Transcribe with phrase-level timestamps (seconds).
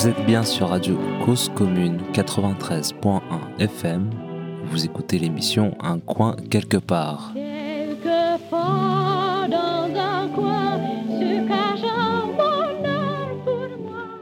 [0.00, 3.20] Vous êtes bien sur Radio Cause Commune 93.1
[3.58, 4.08] FM.
[4.64, 7.34] Vous écoutez l'émission Un coin quelque part.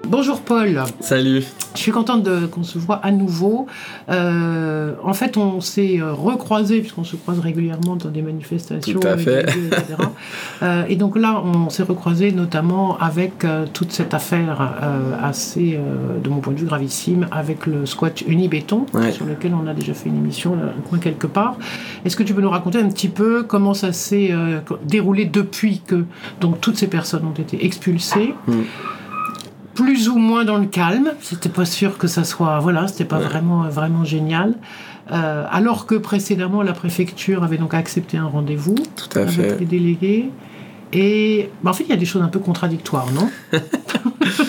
[0.08, 0.82] Bonjour Paul.
[0.98, 1.44] Salut.
[1.78, 3.66] Je suis contente qu'on se voit à nouveau.
[4.10, 9.06] Euh, en fait, on s'est euh, recroisés, puisqu'on se croise régulièrement dans des manifestations, Tout
[9.06, 9.42] à fait.
[9.42, 9.94] etc.
[10.64, 14.74] euh, et donc là, on s'est recroisés notamment avec euh, toute cette affaire
[15.22, 15.78] assez,
[16.24, 19.12] de mon point de vue, gravissime, avec le squat Unibéton, Ouais.
[19.12, 21.56] sur lequel on a déjà fait une émission, un coin quelque part.
[22.04, 24.34] Est-ce que tu peux nous raconter un petit peu comment ça s'est
[24.84, 26.04] déroulé depuis que
[26.40, 28.34] donc, toutes ces personnes ont été expulsées?
[28.48, 28.52] Mm.
[29.82, 31.12] Plus ou moins dans le calme.
[31.20, 32.58] C'était pas sûr que ça soit.
[32.58, 33.24] Voilà, c'était pas Ouais.
[33.24, 34.54] vraiment, vraiment génial.
[35.12, 38.74] Euh, alors que précédemment, la préfecture avait donc accepté un rendez-vous
[39.14, 39.58] avec fait.
[39.60, 40.30] les délégués.
[40.92, 43.28] Et bah, en fait, il y a des choses un peu contradictoires, non?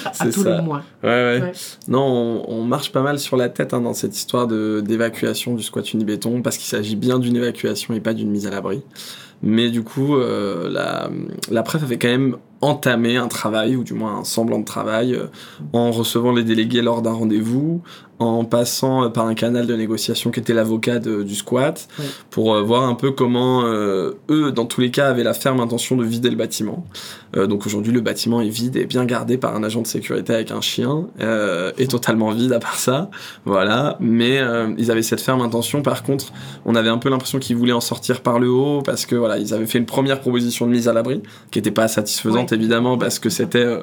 [0.06, 0.58] À C'est tout ça.
[0.58, 0.84] le moins.
[1.04, 1.42] Ouais, ouais.
[1.42, 1.52] Ouais.
[1.88, 5.56] Non, on, on marche pas mal sur la tête hein, dans cette histoire de- d'évacuation
[5.56, 8.82] du squat Unibéton, parce qu'il s'agit bien d'une évacuation et pas d'une mise à l'abri.
[9.42, 11.10] Mais du coup, euh, la,
[11.50, 15.14] la préf avait quand même entamé un travail, ou du moins un semblant de travail,
[15.14, 15.28] euh,
[15.74, 17.82] en recevant les délégués lors d'un rendez-vous,
[18.20, 21.88] en passant par un canal de négociation qui était l'avocat du squat,
[22.30, 25.60] pour euh, voir un peu comment euh, eux, dans tous les cas, avaient la ferme
[25.60, 26.86] intention de vider le bâtiment.
[27.38, 30.34] Euh, donc aujourd'hui, le bâtiment est vide et bien gardé par un agent de sécurité
[30.34, 31.08] avec un chien,
[31.78, 33.10] et totalement vide à part ça.
[33.46, 33.98] Voilà.
[34.00, 34.42] Mais
[34.78, 35.82] ils avaient cette ferme intention.
[35.82, 36.32] Par contre,
[36.66, 39.38] on avait un peu l'impression qu'ils voulaient en sortir par le haut parce que voilà,
[39.38, 42.98] ils avaient fait une première proposition de mise à l'abri qui n'était pas satisfaisante évidemment
[42.98, 43.80] parce que c'était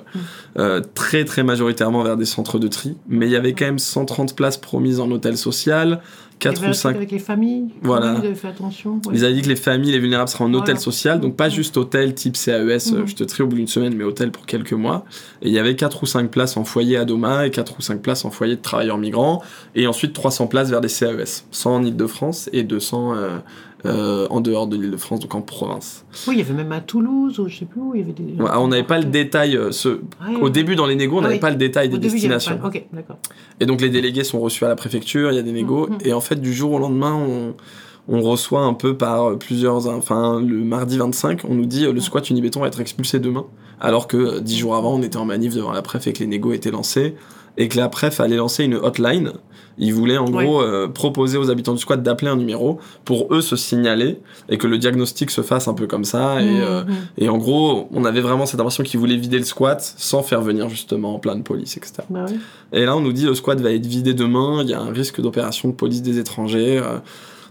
[0.58, 2.96] euh, très très majoritairement vers des centres de tri.
[3.08, 6.00] Mais il y avait quand même 130 places promises en hôtel social,
[6.32, 7.68] Il y 4 avait ou un truc 5 avec les familles.
[7.82, 8.10] Voilà.
[8.18, 9.00] Avez fait attention.
[9.06, 9.12] ouais.
[9.14, 10.62] ils avaient dit que les familles, les vulnérables seraient en Voilà.
[10.62, 13.06] hôtel social, donc pas juste hôtel type CAES, euh, Mhm.
[13.06, 15.04] je te trie au bout d'une semaine, mais hôtel pour quelques mois.
[15.42, 17.82] Et il y avait 4 ou 5 places en foyer à Doma et 4 ou
[17.82, 19.42] 5 places en foyer de travailleurs migrants,
[19.74, 23.38] et ensuite 300 places vers des CAES, 100 en Ile-de-France et 200 euh,
[23.84, 26.04] euh, en dehors de l'Île-de-France, donc en province.
[26.26, 28.12] Oui, il y avait même à Toulouse, ou je sais plus où, il y avait
[28.12, 28.22] des.
[28.42, 30.00] Ouais, on n'avait pas le détail, euh, ce...
[30.40, 31.40] Au début dans les négos, on Ah n'avait oui.
[31.40, 32.56] pas le détail des début, destinations.
[32.58, 33.18] pas- Ok, d'accord.
[33.60, 35.98] Et donc les délégués sont reçus à la préfecture, il y a des négos, Mhm.
[36.04, 37.54] et en fait du jour au lendemain, on,
[38.08, 39.86] on reçoit un peu par plusieurs...
[39.88, 43.44] Enfin, le mardi 25, on nous dit euh, le squat Unibéton va être expulsé demain,
[43.80, 46.20] alors que euh, dix jours avant, on était en manif devant la préf et que
[46.20, 47.14] les négos étaient lancés,
[47.58, 49.32] et que la préf allait lancer une hotline.
[49.78, 50.44] Ils voulaient en Ouais.
[50.44, 54.56] gros euh, proposer aux habitants du squat d'appeler un numéro pour eux se signaler, et
[54.58, 56.46] que le diagnostic se fasse un peu comme ça, et...
[56.62, 56.94] euh, Mhm.
[57.18, 60.40] et en gros, on avait vraiment cette impression qu'ils voulaient vider le squat sans faire
[60.40, 61.94] venir justement plein de police, etc.
[62.08, 62.38] Bah oui.
[62.72, 64.90] Et là, on nous dit le squat va être vidé demain, il y a un
[64.92, 66.78] risque d'opération de police des étrangers.
[66.82, 66.98] euh,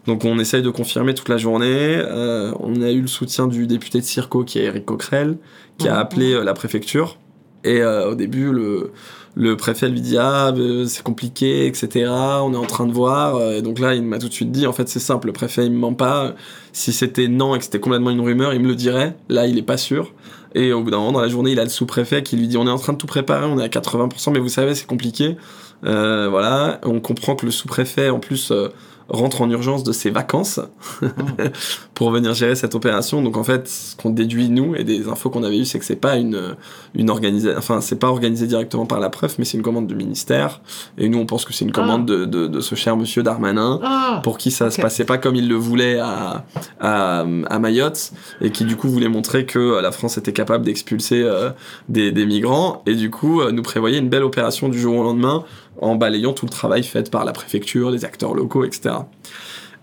[0.07, 1.95] donc on essaye de confirmer toute la journée.
[1.97, 5.37] euh, on a eu le soutien du député de Circo, qui est Eric Coquerel,
[5.79, 7.17] qui a appelé euh, la préfecture.
[7.63, 8.91] Et euh, au début, le,
[9.35, 12.09] le préfet lui dit Ah, euh, c'est compliqué, etc.
[12.41, 13.35] On est en train de voir.
[13.35, 15.33] Euh, Et donc là, il m'a tout de suite dit En fait, c'est simple, le
[15.33, 16.33] préfet, il me ment pas.
[16.71, 19.15] Si c'était non et que c'était complètement une rumeur, il me le dirait.
[19.29, 20.13] Là, il est pas sûr.
[20.55, 22.57] Et au bout d'un moment, dans la journée, il a le sous-préfet qui lui dit
[22.57, 24.87] On est en train de tout préparer, on est à 80%, mais vous savez, c'est
[24.87, 25.35] compliqué.
[25.85, 28.69] Euh, voilà, on comprend que le sous-préfet, en plus, euh,
[29.09, 30.59] rentre en urgence de ses vacances
[31.93, 33.21] pour venir gérer cette opération.
[33.21, 35.85] Donc en fait, ce qu'on déduit nous et des infos qu'on avait eues, c'est que
[35.85, 36.55] c'est pas une
[36.95, 39.95] une organisation, enfin c'est pas organisé directement par la preuve, mais c'est une commande du
[39.95, 40.61] ministère.
[40.97, 43.79] Et nous, on pense que c'est une commande de, de, de ce cher monsieur Darmanin
[43.83, 44.81] Ah pour qui ça se Ok.
[44.81, 46.45] passait pas comme il le voulait à,
[46.79, 48.11] à, à Mayotte
[48.41, 51.51] et qui du coup voulait montrer que euh, la France était capable d'expulser euh,
[51.89, 55.03] des, des migrants et du coup euh, nous prévoyait une belle opération du jour au
[55.03, 55.43] lendemain
[55.81, 58.95] en balayant tout le travail fait par la préfecture, les acteurs locaux, etc.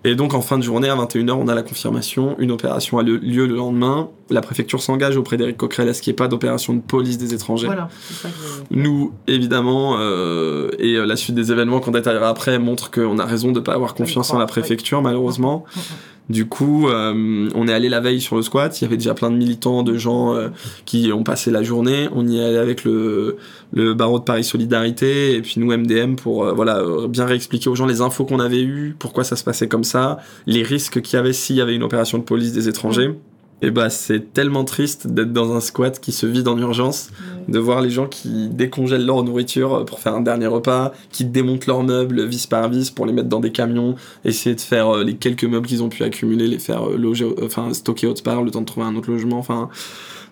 [0.04, 3.04] Et donc en fin de journée, à 21h, on a la confirmation, une opération a
[3.04, 6.26] lieu le lendemain, la préfecture s'engage auprès d'Éric Coquerel à ce qu'il n'y ait pas
[6.26, 7.66] d'opération de police des étrangers.
[7.66, 8.34] Voilà, c'est ça que
[8.75, 13.16] je- Nous, évidemment, euh, et euh, la suite des événements qu'on détaillera après montre qu'on
[13.20, 15.64] a raison de ne pas avoir confiance en la préfecture, malheureusement.
[16.28, 18.80] Du coup, euh, on est allé la veille sur le squat.
[18.80, 20.48] Il y avait déjà plein de militants, de gens euh,
[20.84, 22.08] qui ont passé la journée.
[22.14, 23.36] On y est allé avec le,
[23.72, 27.74] le barreau de Paris Solidarité et puis nous MDM pour euh, voilà bien réexpliquer aux
[27.74, 31.16] gens les infos qu'on avait eues, pourquoi ça se passait comme ça, les risques qu'il
[31.16, 33.14] y avait s'il y avait une opération de police des étrangers.
[33.62, 37.11] Et bah c'est tellement triste d'être dans un squat qui se vide en urgence
[37.49, 41.67] de voir les gens qui décongèlent leur nourriture pour faire un dernier repas, qui démontent
[41.67, 43.94] leurs meubles vis par vis pour les mettre dans des camions,
[44.25, 47.25] essayer de faire euh, les quelques meubles qu'ils ont pu accumuler, les faire euh, loger,
[47.25, 49.69] euh, enfin stocker autre part, le temps de trouver un autre logement, enfin,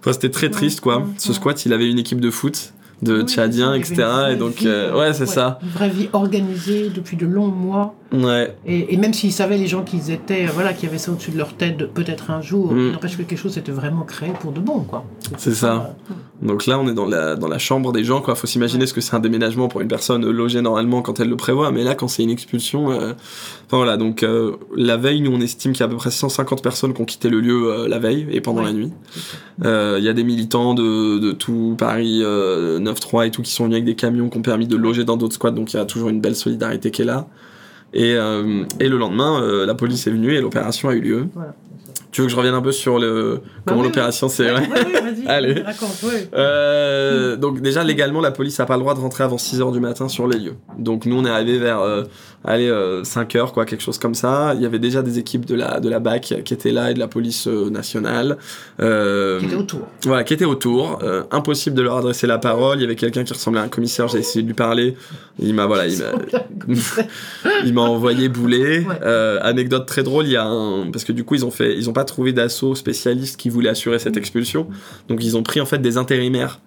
[0.01, 1.07] enfin, c'était très triste quoi.
[1.19, 4.05] Ce squat, il avait une équipe de foot, de Oui, Tchadiens, etc.
[4.33, 5.59] Et donc, vie, euh, ouais, c'est ça.
[5.63, 7.95] Une vraie vie organisée depuis de longs mois.
[8.13, 11.13] Ouais, Et, et même s'ils savaient, les gens qu'ils étaient, euh, voilà, qui avaient ça
[11.13, 12.93] au-dessus de leur tête, peut-être un jour, Mm.
[12.93, 15.05] n'empêche que quelque chose était vraiment créé pour de bon, quoi.
[15.39, 15.95] C'est ça.
[16.43, 18.35] Donc là, on est dans la, dans la chambre des gens, quoi.
[18.35, 21.37] Faut s'imaginer ce que c'est un déménagement pour une personne logée normalement quand elle le
[21.37, 23.13] prévoit, mais là, quand c'est une expulsion, euh,
[23.67, 23.97] enfin voilà.
[23.99, 26.95] Donc euh, la veille, nous, on estime qu'il y a à peu près 150 personnes
[26.95, 28.69] qui ont quitté le lieu euh, la veille et pendant Ouais.
[28.69, 28.91] la nuit.
[29.65, 33.53] Euh, Il y a des militants de, de tout Paris euh, 9-3 et tout qui
[33.53, 35.77] sont venus avec des camions qui ont permis de loger dans d'autres squats, donc il
[35.77, 37.27] y a toujours une belle solidarité qui est là.
[37.93, 41.27] Et, euh, et le lendemain, euh, la police est venue et l'opération a eu lieu.
[41.35, 41.55] Voilà.
[42.13, 44.59] Tu veux que je revienne un peu sur le Bah comment oui, l'opération s'est Ouais,
[44.61, 45.63] ouais, ouais, vas-y, Allez.
[45.63, 46.29] raconte, ouais.
[46.35, 49.81] euh, donc déjà légalement la police a pas le droit de rentrer avant 6h du
[49.81, 50.57] matin sur les lieux.
[50.79, 51.81] Donc nous on est arrivé vers
[52.47, 52.71] euh, allez
[53.03, 54.53] 5h quoi quelque chose comme ça.
[54.55, 56.95] Il y avait déjà des équipes de la de la BAC qui étaient là et
[56.95, 58.39] de la police euh, nationale.
[58.81, 59.89] Euh, Qui était autour.
[60.05, 60.99] voilà, qui étaient autour.
[61.03, 62.79] Euh, impossible de leur adresser la parole.
[62.79, 64.09] Il y avait quelqu'un qui ressemblait à un commissaire.
[64.09, 64.97] J'ai essayé de lui parler.
[65.39, 68.81] Il m'a voilà, il m'a envoyé bouler.
[68.81, 69.39] Ouais.
[69.43, 71.89] Anecdote très drôle, il y a un parce que du coup ils ont fait, ils
[71.89, 74.67] ont pas trouvé d'assaut spécialiste qui voulait assurer cette expulsion.
[75.09, 76.61] Donc ils ont pris en fait des intérimaires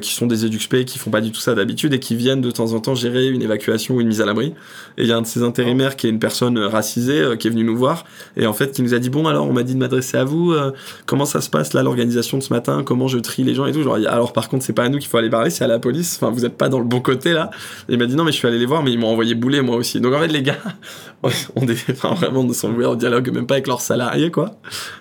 [0.00, 2.50] qui sont des EduxP qui font pas du tout ça d'habitude et qui viennent de
[2.50, 4.54] temps en temps gérer une évacuation ou une mise à l'abri.
[4.98, 7.36] Et il y a un de ces intérimaires qui est une personne euh, racisée euh,
[7.36, 8.04] qui est venu nous voir
[8.36, 10.24] et en fait qui nous a dit bon alors on m'a dit de m'adresser à
[10.24, 10.52] vous.
[10.52, 10.72] euh,
[11.06, 13.72] comment ça se passe là l'organisation de ce matin Comment je trie les gens et
[13.72, 13.82] tout.
[13.82, 15.78] Genre, alors par contre c'est pas à nous qu'il faut aller parler, c'est à la
[15.78, 16.18] police.
[16.20, 17.50] Enfin vous êtes pas dans le bon côté là.
[17.88, 19.34] Et il m'a dit non mais je suis allé les voir mais ils m'ont envoyé
[19.34, 20.00] bouler moi aussi.
[20.00, 20.58] Donc en fait les gars
[21.22, 24.56] on est enfin, vraiment au dialogue même pas avec leurs salariés quoi.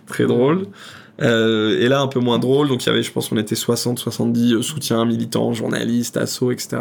[0.08, 0.68] Très drôle.
[1.22, 3.56] Euh, et là un peu moins drôle donc il y avait je pense on était
[3.56, 6.78] 60 70 euh, soutiens militants journalistes assos etc.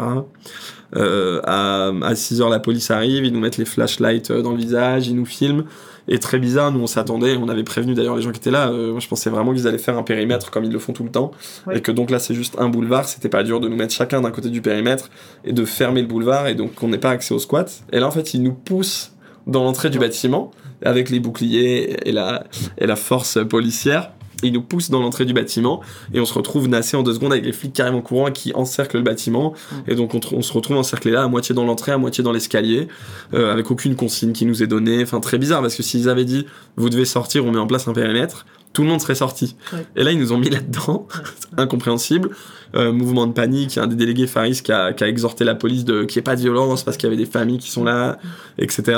[0.95, 4.51] Euh, à, à 6 heures la police arrive ils nous mettent les flashlights euh, dans
[4.51, 5.63] le visage ils nous filment.
[6.07, 8.69] Et très bizarre nous on s'attendait on avait prévenu d'ailleurs les gens qui étaient là
[8.69, 11.03] euh, moi je pensais vraiment qu'ils allaient faire un périmètre comme ils le font tout
[11.03, 11.31] le temps.
[11.67, 11.77] Ouais.
[11.77, 14.21] et que donc là c'est juste un boulevard c'était pas dur de nous mettre chacun
[14.21, 15.11] d'un côté du périmètre
[15.45, 17.83] et de fermer le boulevard et donc on n'ait pas accès au squat.
[17.93, 19.13] Et là en fait ils nous poussent
[19.45, 20.51] dans l'entrée du bâtiment
[20.83, 22.43] avec les boucliers et la,
[22.77, 24.11] et la force policière
[24.43, 25.81] ils nous poussent dans l'entrée du bâtiment
[26.13, 28.97] et on se retrouve nassé en deux secondes avec les flics carrément courants qui encerclent
[28.97, 29.53] le bâtiment.
[29.87, 32.87] Et donc on, se retrouve encerclé là à moitié dans l'entrée à moitié dans l'escalier
[33.33, 35.03] euh, avec aucune consigne qui nous est donnée.
[35.03, 36.45] Enfin très bizarre parce que s'ils avaient dit
[36.75, 39.57] vous devez sortir on met en place un périmètre tout le monde serait sorti.
[39.73, 39.85] Ouais.
[39.97, 41.07] et là ils nous ont mis là-dedans.
[41.57, 42.29] Incompréhensible.
[42.73, 45.07] Euh, mouvement de panique il y a un des délégués Faris qui a, qui a
[45.07, 47.29] exhorté la police de qu'il n'y ait pas de violence parce qu'il y avait des
[47.29, 48.17] familles qui sont là
[48.57, 48.97] etc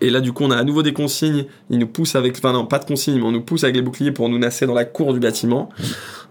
[0.00, 1.44] et là, du coup, on a à nouveau des consignes.
[1.68, 3.82] Ils nous poussent avec, enfin non, pas de consignes, mais on nous pousse avec les
[3.82, 5.68] boucliers pour nous nasser dans la cour du bâtiment.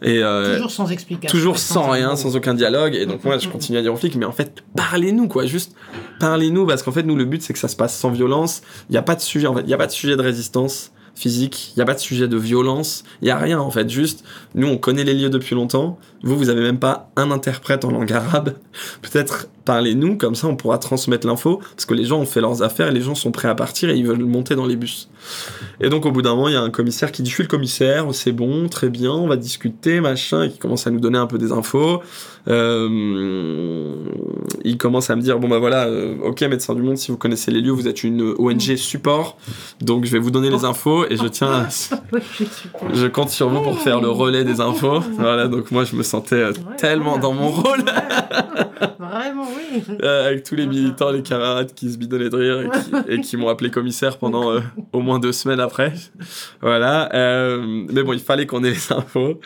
[0.02, 1.38] Et euh, Toujours sans explication.
[1.38, 2.96] toujours sans rien, sans aucun dialogue.
[2.96, 5.46] Et donc moi, je continue à dire aux flics, mais en fait, parlez-nous, quoi.
[5.46, 5.76] Juste
[6.20, 8.62] parlez-nous, parce qu'en fait, nous, le but, c'est que ça se passe sans violence.
[8.90, 10.22] Il n'y a pas de sujet, en fait, il n'y a pas de sujet de
[10.22, 13.72] résistance physique, il n'y a pas de sujet de violence, il n'y a rien, en
[13.72, 13.90] fait.
[13.90, 14.24] Juste,
[14.56, 16.00] nous, on connaît les lieux depuis longtemps.
[16.24, 18.56] Vous, vous avez même pas un interprète en langue arabe.
[19.02, 22.64] Peut-être parlez-nous, comme ça, on pourra transmettre l'info, parce que les gens ont fait leurs
[22.64, 25.10] affaires et les gens sont prêts à partir et ils veulent monter dans les bus.
[25.82, 27.44] Et donc au bout d'un moment, il y a un commissaire qui dit Je suis
[27.44, 31.00] le commissaire, c'est bon, très bien, on va discuter, machin, et qui commence à nous
[31.00, 32.02] donner un peu des infos.
[32.50, 33.96] Euh,
[34.64, 37.18] il commence à me dire Bon bah voilà, euh, ok, médecin du monde, si vous
[37.18, 39.38] connaissez les lieux, vous êtes une ONG support,
[39.82, 41.68] donc je vais vous donner les infos et je tiens à-
[42.94, 45.00] je compte sur vous pour faire le relais des infos.
[45.18, 47.84] Voilà, donc moi je me sentais euh, tellement dans mon rôle.
[49.00, 49.82] Vraiment, oui.
[50.04, 52.72] Euh, avec tous les militants, les camarades qui se bidonnaient de rire
[53.08, 54.60] et qui, m'ont appelé commissaire pendant euh,
[54.94, 55.94] au moins deux semaines après.
[56.62, 57.14] Voilà.
[57.14, 59.40] euh, mais bon, il fallait qu'on ait les infos.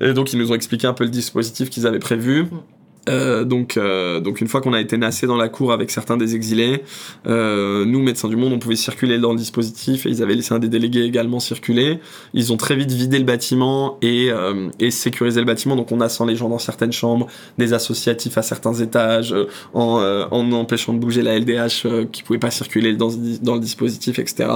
[0.00, 2.45] Et donc, ils nous ont expliqué un peu le dispositif qu'ils avaient prévu.
[2.46, 2.75] Mm-hmm.
[3.08, 6.16] Euh, donc, euh, donc une fois qu'on a été nassé dans la cour avec certains
[6.16, 6.82] des exilés,
[7.26, 10.54] euh, nous médecins du monde, on pouvait circuler dans le dispositif et ils avaient laissé
[10.54, 12.00] un des délégués également circuler.
[12.34, 15.76] Ils ont très vite vidé le bâtiment et, euh, et sécurisé le bâtiment.
[15.76, 17.26] Donc on ascend les gens dans certaines chambres,
[17.58, 22.22] des associatifs à certains étages, euh, en, euh, en empêchant de bouger la LDH qui
[22.22, 24.48] pouvait pas circuler dans, le dispositif, etc.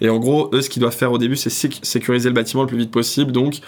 [0.00, 2.62] Et en gros, eux, ce qu'ils doivent faire au début, c'est séc- sécuriser le bâtiment
[2.62, 3.32] le plus vite possible.
[3.32, 3.58] Donc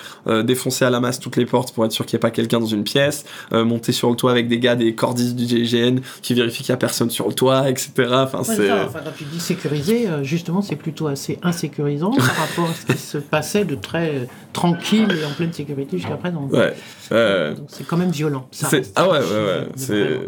[0.45, 2.61] défoncer à la masse toutes les portes pour être sûr qu'il n'y ait pas quelqu'un
[2.61, 6.35] dans une pièce, monter sur le toit avec des gars, des cordistes du GIGN qui
[6.35, 7.91] vérifient qu'il n'y a personne sur le toit, etc.
[8.13, 8.69] Enfin, Ouais, c'est...
[8.69, 12.75] ça, enfin, quand tu dis sécurisé, euh, justement, c'est plutôt assez insécurisant par rapport à
[12.75, 16.49] ce qui se passait de très euh, tranquille et en pleine sécurité jusqu'à présent.
[16.53, 16.75] Ouais.
[17.13, 18.47] euh, Donc c'est quand même violent.
[18.51, 20.21] Ça C'est- ah ouais, ouais, ouais, c'est-.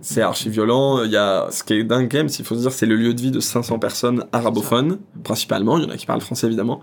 [0.00, 1.04] C'est archi violent.
[1.04, 2.96] Il y a ce qui est dingue quand même, s'il faut se dire, c'est le
[2.96, 5.78] lieu de vie de 500 personnes arabophones, principalement.
[5.78, 6.80] Il y en a qui parlent français évidemment.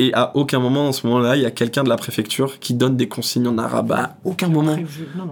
[0.00, 2.72] Et à aucun moment, en ce moment-là, il y a quelqu'un de la préfecture qui
[2.74, 3.90] donne des consignes en arabe.
[3.92, 4.76] À aucun moment.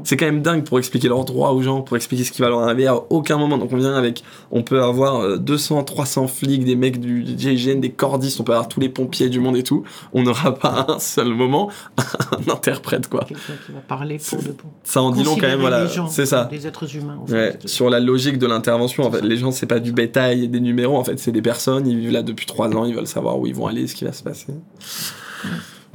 [0.03, 2.49] C'est quand même dingue pour expliquer leurs droits aux gens, pour expliquer ce qui va
[2.49, 3.59] leur arriver à aucun moment.
[3.59, 7.79] Donc on vient avec, on peut avoir euh, 200, 300 flics, des mecs du GIGN,
[7.81, 9.85] des cordistes, on peut avoir tous les pompiers du monde et tout.
[10.13, 11.71] On n'aura pas un seul moment
[12.33, 13.21] un interprète quoi.
[13.21, 14.69] Quelqu'un qui va parler pour de bon.
[14.83, 15.87] Ça en dit long quand même, voilà.
[16.09, 16.45] C'est ça.
[16.47, 17.19] Des êtres humains.
[17.21, 17.69] en Ouais, fait.
[17.69, 20.61] sur la logique de l'intervention, en fait, les gens, c'est pas du bétail et des
[20.61, 23.39] numéros, en fait, c'est des personnes, ils vivent là depuis trois ans, ils veulent savoir
[23.39, 24.56] où ils vont aller, ce qui va se passer.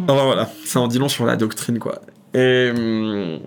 [0.07, 2.01] Enfin voilà, ça en dit long sur la doctrine, quoi.
[2.33, 3.39] Et hum,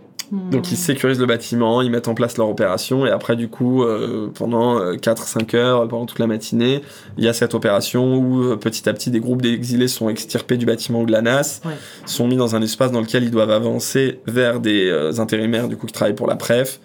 [0.51, 3.83] donc ils sécurisent le bâtiment, ils mettent en place leur opération et après du coup
[3.83, 6.83] euh, pendant 4-5 heures, pendant toute la matinée,
[7.19, 10.57] il y a cette opération où euh, petit à petit des groupes d'exilés sont extirpés
[10.57, 11.73] du bâtiment ou de la NAS, Ouais.
[12.07, 15.77] sont mis dans un espace dans lequel ils doivent avancer vers des euh, intérimaires du
[15.77, 16.81] coup qui travaillent pour la PREF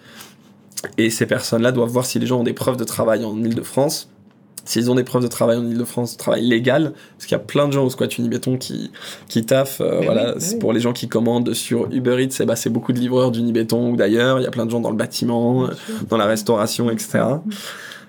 [0.96, 4.10] et ces personnes-là doivent voir si les gens ont des preuves de travail en Ile-de-France.
[4.70, 7.66] S'ils ont des preuves de travail en Ile-de-France, travail légal, parce qu'il y a plein
[7.66, 8.92] de gens au squat Unibéton qui,
[9.28, 9.80] qui taffent.
[9.80, 10.58] euh, voilà, oui, oui.
[10.60, 13.96] pour les gens qui commandent sur Uber Eats, ben, c'est beaucoup de livreurs d'Unibéton ou
[13.96, 14.38] d'ailleurs.
[14.38, 15.70] Il y a plein de gens dans le bâtiment, euh,
[16.08, 17.18] dans la restauration, etc.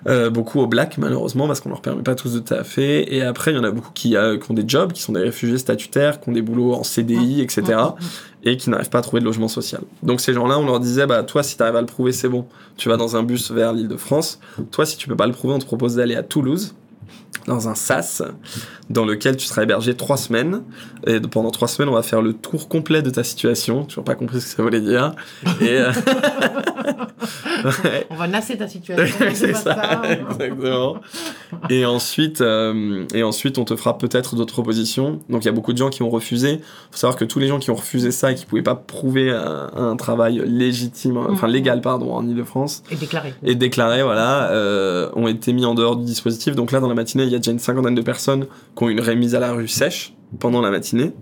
[0.08, 3.52] Euh, beaucoup au black malheureusement parce qu'on leur permet pas tous de taffer et après
[3.52, 5.58] il y en a beaucoup qui, euh, qui ont des jobs qui sont des réfugiés
[5.58, 7.78] statutaires qui ont des boulots en CDI etc
[8.44, 9.82] et qui n'arrivent pas à trouver de logement social.
[10.02, 12.12] Donc ces gens là on leur disait bah toi si tu arrives à le prouver
[12.12, 12.46] c'est bon.
[12.76, 14.40] Tu vas dans un bus vers l'île de France.
[14.70, 16.74] Toi si tu peux pas le prouver on te propose d'aller à Toulouse
[17.46, 18.22] dans un SAS
[18.90, 20.62] dans lequel tu seras hébergé trois semaines.
[21.06, 23.84] Et pendant trois semaines on va faire le tour complet de ta situation.
[23.84, 25.14] Toujours pas compris ce que ça voulait dire.
[25.60, 25.92] Et euh,
[27.64, 28.06] ouais.
[28.10, 29.26] On va nasser ta situation.
[29.34, 30.96] c'est pas ça, exactement.
[31.70, 35.20] Et ensuite, euh, et ensuite, on te fera peut-être d'autres propositions.
[35.28, 36.60] Donc, il y a beaucoup de gens qui ont refusé.
[36.90, 39.30] faut savoir que tous les gens qui ont refusé ça et qui pouvaient pas prouver
[39.30, 41.52] un, un travail légitime, enfin Mhm.
[41.52, 43.34] légal, pardon, en Ile-de-France, Et déclaré.
[43.44, 46.54] et déclaré, voilà, euh, ont été mis en dehors du dispositif.
[46.56, 48.88] Donc là, dans la matinée, il y a déjà une cinquantaine de personnes qui ont
[48.88, 51.12] une remise à la rue sèche pendant la matinée.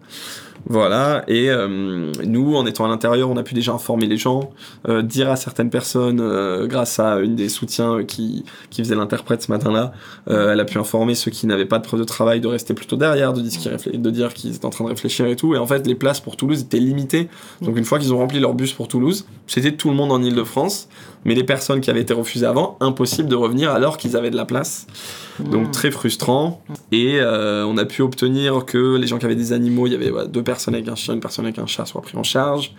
[0.67, 4.53] Voilà, et euh, nous, en étant à l'intérieur, on a pu déjà informer les gens,
[4.89, 9.43] euh, dire à certaines personnes, euh, grâce à une des soutiens qui, qui faisait l'interprète
[9.43, 9.93] ce matin-là,
[10.29, 12.75] euh, elle a pu informer ceux qui n'avaient pas de preuve de travail de rester
[12.75, 15.55] plutôt derrière, de dire qu'ils de dire étaient en train de réfléchir et tout.
[15.55, 17.29] Et en fait, les places pour Toulouse étaient limitées.
[17.63, 20.23] Donc une fois qu'ils ont rempli leur bus pour Toulouse, c'était tout le monde en
[20.23, 20.89] Ile-de-France,
[21.25, 24.37] mais les personnes qui avaient été refusées avant, impossible de revenir alors qu'ils avaient de
[24.37, 24.87] la place.
[25.51, 26.63] Donc très frustrant.
[26.93, 29.97] Et euh, on a pu obtenir que les gens qui avaient des animaux, il y
[29.97, 32.75] avait deux personnes avec un chien, une personne avec un chat soient pris en charge.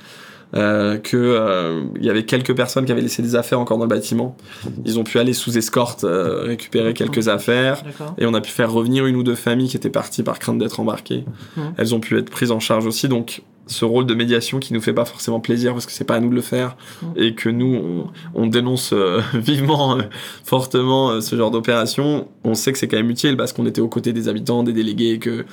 [0.54, 3.86] Euh, que euh, il y avait quelques personnes qui avaient laissé des affaires encore dans
[3.86, 4.36] le bâtiment.
[4.86, 7.84] Ils ont pu aller sous escorte euh, récupérer quelques affaires.
[8.18, 10.58] Et on a pu faire revenir une ou deux familles qui étaient parties par crainte
[10.58, 11.24] d'être embarquées.
[11.56, 11.74] Mhm.
[11.78, 13.08] Elles ont pu être prises en charge aussi.
[13.08, 16.16] Donc, ce rôle de médiation qui nous fait pas forcément plaisir parce que c'est pas
[16.16, 17.14] à nous de le faire Mhm.
[17.16, 17.76] et que nous,
[18.36, 20.02] on, on dénonce euh, vivement, euh,
[20.44, 23.82] fortement euh, ce genre d'opération, on sait que c'est quand même utile parce qu'on était
[23.82, 25.46] aux côtés des habitants, des délégués et que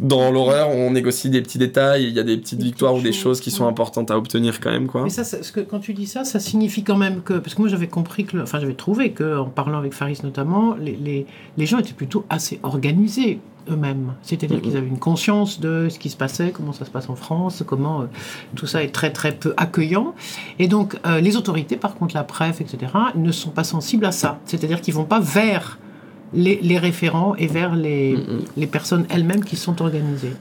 [0.00, 3.00] dans l'horreur, on négocie des petits détails, il y a des petites Des victoires ou
[3.00, 5.02] des choses qui sont importantes à obtenir quand même, quoi.
[5.04, 7.34] Mais ça, ce que, quand tu dis ça, ça signifie quand même que.
[7.34, 8.38] Parce que moi, j'avais compris que.
[8.38, 11.26] Enfin, j'avais trouvé que, en parlant avec Faris notamment, les, les,
[11.56, 13.38] les gens étaient plutôt assez organisés
[13.70, 14.12] eux-mêmes.
[14.22, 14.62] C'est-à-dire Mhm.
[14.62, 17.62] qu'ils avaient une conscience de ce qui se passait, comment ça se passe en France,
[17.66, 18.06] comment euh,
[18.56, 20.14] tout ça est très très peu accueillant.
[20.58, 24.12] Et donc, euh, les autorités, par contre, la PREF, etc., ne sont pas sensibles à
[24.12, 24.38] ça.
[24.44, 25.78] C'est-à-dire qu'ils vont pas vers
[26.34, 28.40] les, les référents et vers les, Mhm.
[28.56, 30.32] les personnes elles-mêmes qui sont organisées.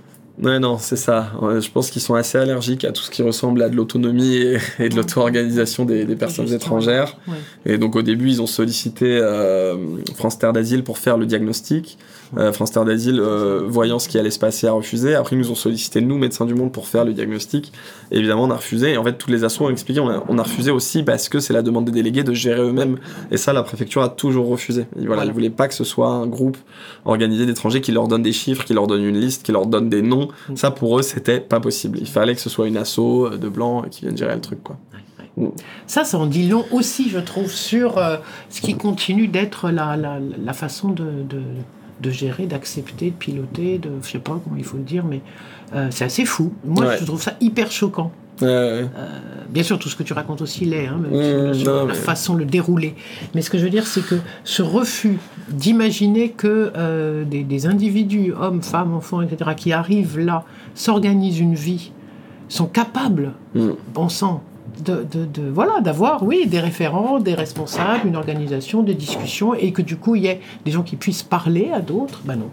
[0.42, 1.32] Ouais, non, c'est ça.
[1.42, 4.58] Je pense qu'ils sont assez allergiques à tout ce qui ressemble à de l'autonomie et,
[4.80, 7.18] et de l'auto-organisation des, des personnes étrangères.
[7.28, 7.36] Ouais.
[7.74, 9.76] Et donc au début, ils ont sollicité euh,
[10.16, 12.00] France Terre d'Asile pour faire le diagnostic.
[12.36, 15.14] Euh, France Terre d'Asile, euh, voyant ce qui allait se passer, a refusé.
[15.14, 17.72] Après, ils nous ont sollicité, nous, médecins du monde, pour faire le diagnostic.
[18.12, 18.94] Et évidemment, on a refusé.
[18.94, 21.30] Et en fait, tous les assos ont expliqué, on a, on a refusé aussi parce
[21.30, 22.98] que c'est la demande des délégués de gérer eux-mêmes.
[23.30, 24.82] Et ça, la préfecture a toujours refusé.
[24.82, 25.26] Et voilà, Voilà.
[25.26, 26.58] ils voulaient pas que ce soit un groupe
[27.06, 29.90] organisé d'étrangers qui leur donne des chiffres, qui leur donne une liste, qui leur donne
[29.90, 30.23] des noms.
[30.50, 30.56] Mm.
[30.56, 31.98] Ça, pour eux, c'était pas possible.
[32.00, 34.64] Il fallait que ce soit une asso euh, de blancs qui vienne gérer le truc,
[34.64, 34.78] quoi.
[35.88, 38.18] Ça, ça en dit long aussi, je trouve, sur euh,
[38.50, 41.42] ce qui continue d'être la, la, la façon de, de,
[42.02, 45.22] de gérer, d'accepter, de piloter, de, je sais pas comment il faut le dire, mais
[45.76, 46.54] euh, c'est assez fou.
[46.66, 46.98] Moi, Ouais.
[47.00, 48.12] je trouve ça hyper choquant.
[48.42, 48.54] Ouais, ouais.
[48.54, 49.08] Euh,
[49.50, 51.12] bien sûr, tout ce que tu racontes aussi l'est, hein, même
[51.50, 52.96] Mmh, sur non, la mais- façon, le déroulé.
[53.36, 57.68] Mais ce que je veux dire, c'est que ce refus d'imaginer que euh, des, des
[57.68, 61.92] individus, hommes, femmes, enfants, etc., qui arrivent là, s'organisent une vie,
[62.50, 63.70] sont capables, Mm.
[63.94, 64.42] bon sang,
[64.84, 69.72] de, de, de- voilà, d'avoir, oui, des référents, des responsables, une organisation, des discussions, et
[69.72, 72.50] que du coup, il y ait des gens qui puissent parler à d'autres, ben non.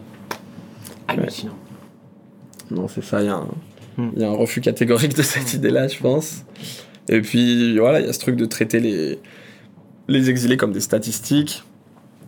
[1.08, 1.54] Hallucinant.
[2.70, 3.48] Non, c'est ça, il y, a un-
[3.96, 4.10] Hmm.
[4.14, 6.44] il y a un refus catégorique de cette idée-là, je pense.
[7.08, 9.18] Et puis, voilà, il y a ce truc de traiter les,
[10.08, 11.64] les exilés comme des statistiques,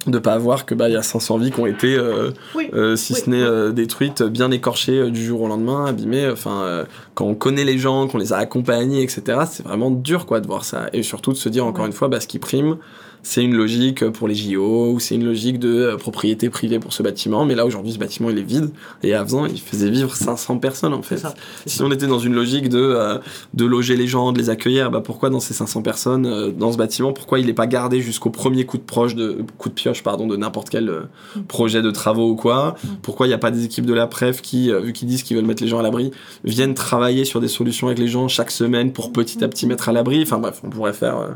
[0.09, 2.69] de pas voir que bah, il y a 500 vies qui ont été, euh, Oui.
[2.75, 6.29] euh, si Oui, ce n'est euh, détruites, bien écorchées du jour au lendemain, abîmées.
[6.29, 6.85] Enfin,
[7.15, 10.47] quand on connaît les gens, qu'on les a accompagnés, etc., c'est vraiment dur quoi de
[10.49, 10.89] voir ça.
[10.93, 11.91] Et surtout de se dire, encore Ouais.
[11.91, 12.79] une fois, bah, ce qui prime,
[13.23, 16.93] c'est une logique pour les JO ou c'est une logique de euh, propriété privée pour
[16.93, 17.45] ce bâtiment.
[17.45, 18.71] Mais là, aujourd'hui, ce bâtiment, il est vide.
[19.03, 21.19] Et avant, il faisait vivre 500 personnes, en fait.
[21.19, 21.35] ça,
[21.67, 21.85] Si ça.
[21.85, 23.19] on était dans une logique de, euh,
[23.55, 26.73] de loger les gens, de les accueillir, bah pourquoi dans ces 500 personnes, euh, dans
[26.73, 29.75] ce bâtiment, pourquoi il n'est pas gardé jusqu'au premier coup de, proche de, coup de
[29.75, 31.03] pioche pardon, de n'importe quel euh,
[31.49, 32.77] projet de travaux ou quoi?
[33.03, 35.23] Pourquoi il n'y a pas des équipes de la PREF qui, euh, vu qu'ils disent
[35.23, 36.11] qu'ils veulent mettre les gens à l'abri,
[36.45, 39.89] viennent travailler sur des solutions avec les gens chaque semaine pour petit à petit mettre
[39.89, 40.23] à l'abri?
[40.23, 41.29] Enfin bref, on pourrait faire euh,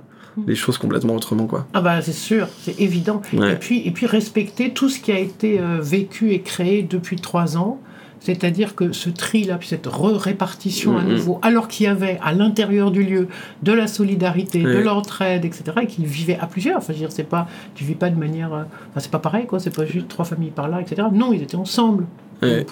[0.47, 1.67] les choses complètement autrement, quoi.
[1.75, 3.23] Ah bah c'est sûr, c'est évident.
[3.33, 3.53] Ouais.
[3.53, 7.17] Et puis et puis respecter tout ce qui a été euh, vécu et créé depuis
[7.17, 7.79] trois ans.
[8.19, 11.11] C'est-à-dire que ce tri-là, puis cette re-répartition à Mhm.
[11.13, 13.29] nouveau, alors qu'il y avait à l'intérieur du lieu
[13.63, 16.79] de la solidarité, de l'entraide, etc., et qu'ils vivaient à plusieurs.
[16.79, 19.21] Enfin, je veux dire, c'est pas, tu vis pas de manière, euh, enfin, c'est pas
[19.21, 19.61] pareil, quoi.
[19.61, 21.07] C'est pas juste trois familles par là, etc.
[21.13, 22.07] Non, ils étaient ensemble.
[22.43, 22.67] Ouais.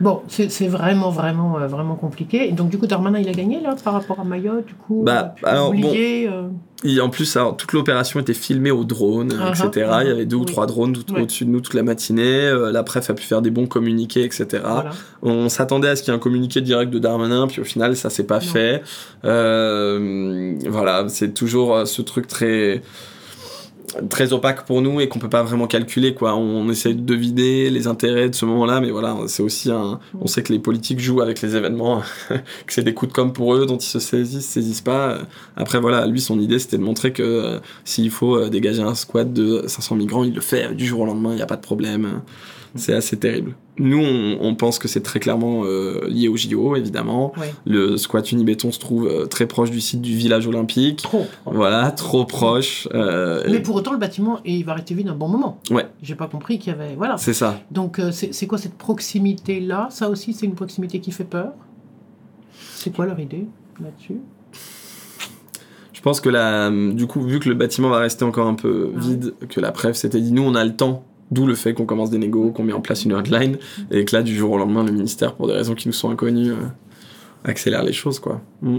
[0.00, 2.48] Bon, c'est vraiment, vraiment, euh, vraiment compliqué.
[2.48, 5.02] Et donc, du coup, Darmanin, il a gagné, là, par rapport à Mayotte, du coup.
[5.04, 5.68] Bah, euh, bon.
[5.68, 6.48] oublié, euh,
[6.84, 9.90] Et en plus, alors, toute l'opération était filmée au drone, euh, Uh-huh, etc.
[10.02, 11.22] Il y avait deux ou trois drones Ouais.
[11.22, 12.22] au-dessus de nous toute la matinée.
[12.46, 14.46] Euh, la presse a pu faire des bons communiqués, etc.
[14.64, 14.90] voilà.
[15.22, 17.96] On s'attendait à ce qu'il y ait un communiqué direct de Darmanin, puis au final,
[17.96, 18.40] ça s'est pas Non.
[18.40, 18.82] fait.
[19.24, 22.82] Euh, voilà, c'est toujours euh, ce truc très
[24.08, 26.34] très opaque pour nous et qu'on peut pas vraiment calculer quoi.
[26.34, 30.26] On essaie de deviner les intérêts de ce moment-là mais voilà c'est aussi un on
[30.26, 33.54] sait que les politiques jouent avec les événements que c'est des coups de com pour
[33.54, 35.18] eux dont ils se saisissent saisissent pas.
[35.56, 38.94] Après voilà lui son idée c'était de montrer que euh, s'il faut euh, dégager un
[38.94, 41.56] squat de 500 migrants il le fait du jour au lendemain il n'y a pas
[41.56, 42.20] de problème
[42.76, 46.76] c'est assez terrible nous on, on pense que c'est très clairement euh, lié au JO
[46.76, 47.32] évidemment
[47.64, 51.26] le squat Unibéton se trouve euh, très proche du site du village olympique Trop.
[51.46, 52.88] voilà, trop proche.
[52.94, 55.60] euh, Mais pour autant, le bâtiment, et il va rester vide un bon moment.
[55.70, 55.86] Ouais.
[56.02, 56.94] J'ai pas compris qu'il y avait.
[56.96, 57.16] Voilà.
[57.16, 57.60] c'est ça.
[57.70, 59.88] Donc, c'est quoi cette proximité-là?
[59.90, 61.52] Ça aussi, c'est une proximité qui fait peur?
[62.52, 63.46] C'est quoi leur idée
[63.82, 64.18] là-dessus?
[65.92, 68.90] Je pense que la, du coup, vu que le bâtiment va rester encore un peu
[68.94, 71.04] Ah vide, que la préf s'était dit, nous, on a le temps.
[71.34, 73.58] D'où le fait qu'on commence des négos, qu'on met en place une hotline,
[73.90, 76.10] et que là, du jour au lendemain, le ministère, pour des raisons qui nous sont
[76.10, 76.56] inconnues, euh,
[77.44, 78.40] accélère les choses, quoi.
[78.62, 78.78] Mm.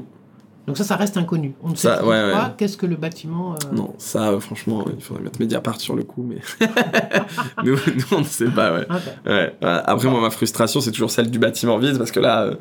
[0.68, 1.54] Donc, ça, ça reste inconnu.
[1.62, 2.50] On ne sait Ça, toujours ouais, pas ouais.
[2.58, 3.54] qu'est-ce que le bâtiment.
[3.54, 6.38] euh, Non, ça, euh, franchement, il faudrait mettre Mediapart sur le coup, mais
[7.64, 8.86] nous, nous, on ne sait pas, ouais.
[8.90, 9.56] ah ben, Ouais.
[9.62, 12.52] Après, moi, ma frustration, c'est toujours celle du bâtiment vide, parce que là,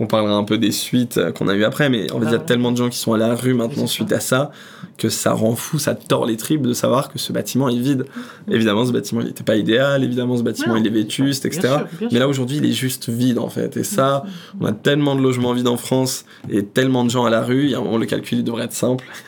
[0.00, 2.24] on parlera un peu des suites euh, qu'on a eu après, mais en fait, il
[2.24, 2.38] y a voilà.
[2.44, 4.50] tellement de gens qui sont à la rue maintenant suite à ça,
[4.96, 8.04] que ça rend fou, ça tord les tripes de savoir que ce bâtiment est vide.
[8.48, 11.74] Évidemment, ce bâtiment, il n'était pas idéal, évidemment, ce bâtiment, il est vétuste, bien etc.
[11.74, 13.76] sûr, bien mais là, aujourd'hui, il est juste vide, en fait.
[13.76, 14.24] Et ça,
[14.60, 17.64] on a tellement de logements vides en France et tellement de gens à la rue,
[17.64, 19.04] il y a un moment, le calcul, il devrait être simple.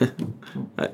[0.79, 0.89] ouais.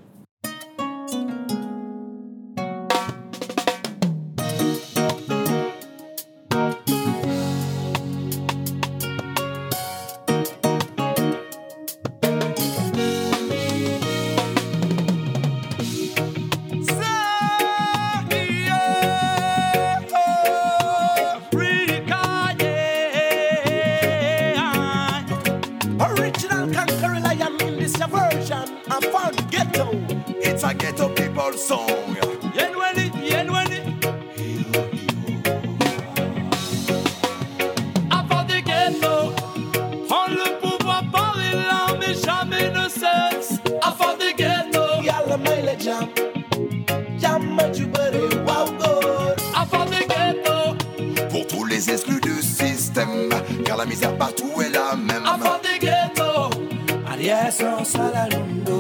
[57.57, 58.77] coração salarundo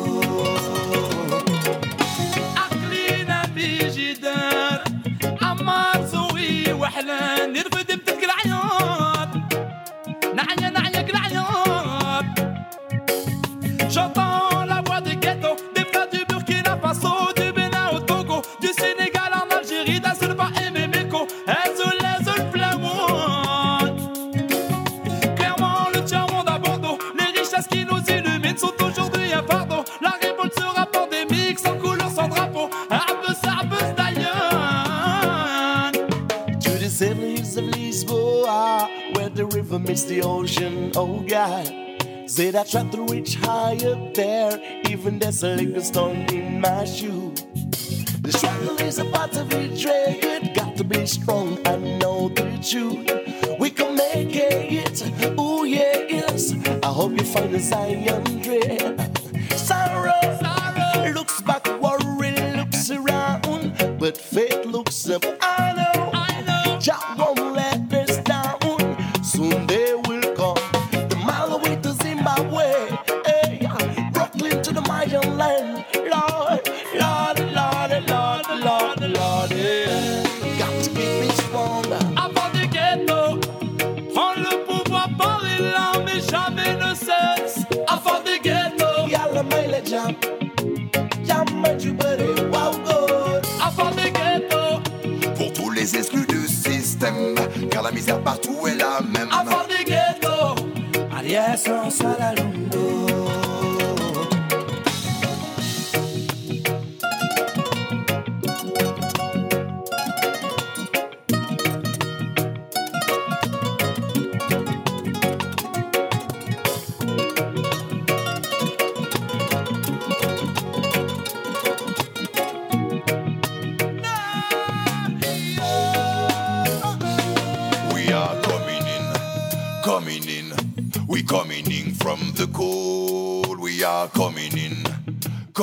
[2.57, 4.83] عقلينا بيجي دار
[5.41, 7.91] عمار زوي وحلا نرفد
[39.87, 41.65] meets the ocean, oh God.
[42.25, 46.83] Said I tried to reach high up there, even there's a little stone in my
[46.83, 47.33] shoe.
[48.21, 53.59] The struggle is a part of it, got to be strong, I know the truth.
[53.59, 55.01] We can make it,
[55.37, 56.53] oh yeah, yes.
[56.83, 58.36] I hope you find the Zion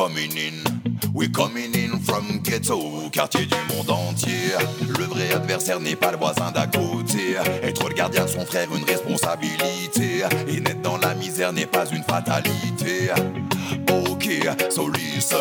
[0.05, 0.53] coming in.
[1.15, 4.53] We coming in from ghetto, quartier du monde entier.
[4.99, 7.37] Le vrai adversaire n'est pas le voisin d'à côté.
[7.63, 10.25] Être le gardien de son frère, une responsabilité.
[10.49, 13.11] Et naître dans la misère n'est pas une fatalité.
[13.89, 14.29] Ok,
[14.71, 15.39] so listen,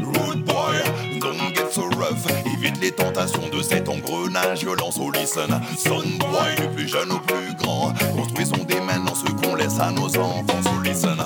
[0.00, 0.76] rude boy,
[1.20, 2.26] don't get so rough.
[2.54, 5.60] Évite les tentations de cet engrenage violent, so listen.
[5.76, 9.90] Son boy, du plus jeune au plus grand, construisons dès maintenant ce qu'on laisse à
[9.90, 11.18] nos enfants, so listen.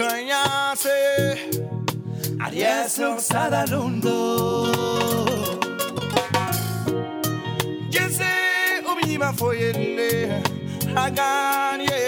[0.00, 0.96] kanyaase
[2.44, 4.16] Ariese usada lundo.
[7.90, 8.30] Jese
[8.92, 12.00] ubinyima foyende eh, Aganye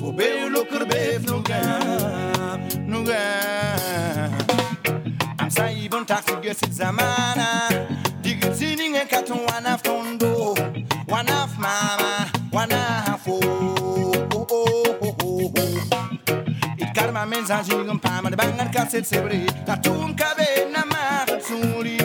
[0.00, 4.32] Fobe ulokrbef nugam Nugam
[5.38, 6.40] Amsa ibon taksi ah.
[6.40, 7.48] gesit zamana
[8.22, 10.37] Digitini nge katun wanaf tondo
[17.48, 21.96] Ikar ma mensagem um pama de bangar cacete sebri, tatum cabe na marra tsuri.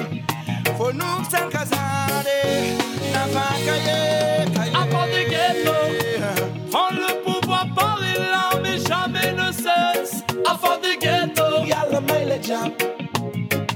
[0.77, 2.77] Foi num san casare,
[3.12, 5.75] na vaca ye, Avant du ghetto,
[6.71, 10.23] prends le pouvoir par les larmes et jamais ne cesse.
[10.49, 12.71] Avant du ghetto, Yalla maile jam,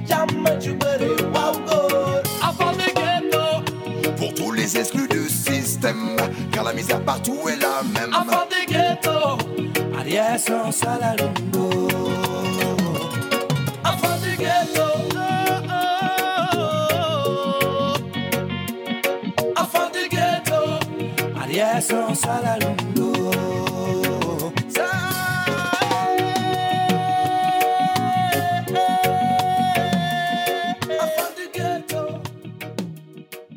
[0.07, 2.27] jam majubari wow good.
[2.41, 6.15] avant du ghetto, Pour tous les exclus du système,
[6.53, 8.13] car la misère partout est la même.
[8.13, 8.46] avant
[10.37, 10.43] Du
[14.37, 14.83] ghetto.
[31.35, 31.97] Du ghetto.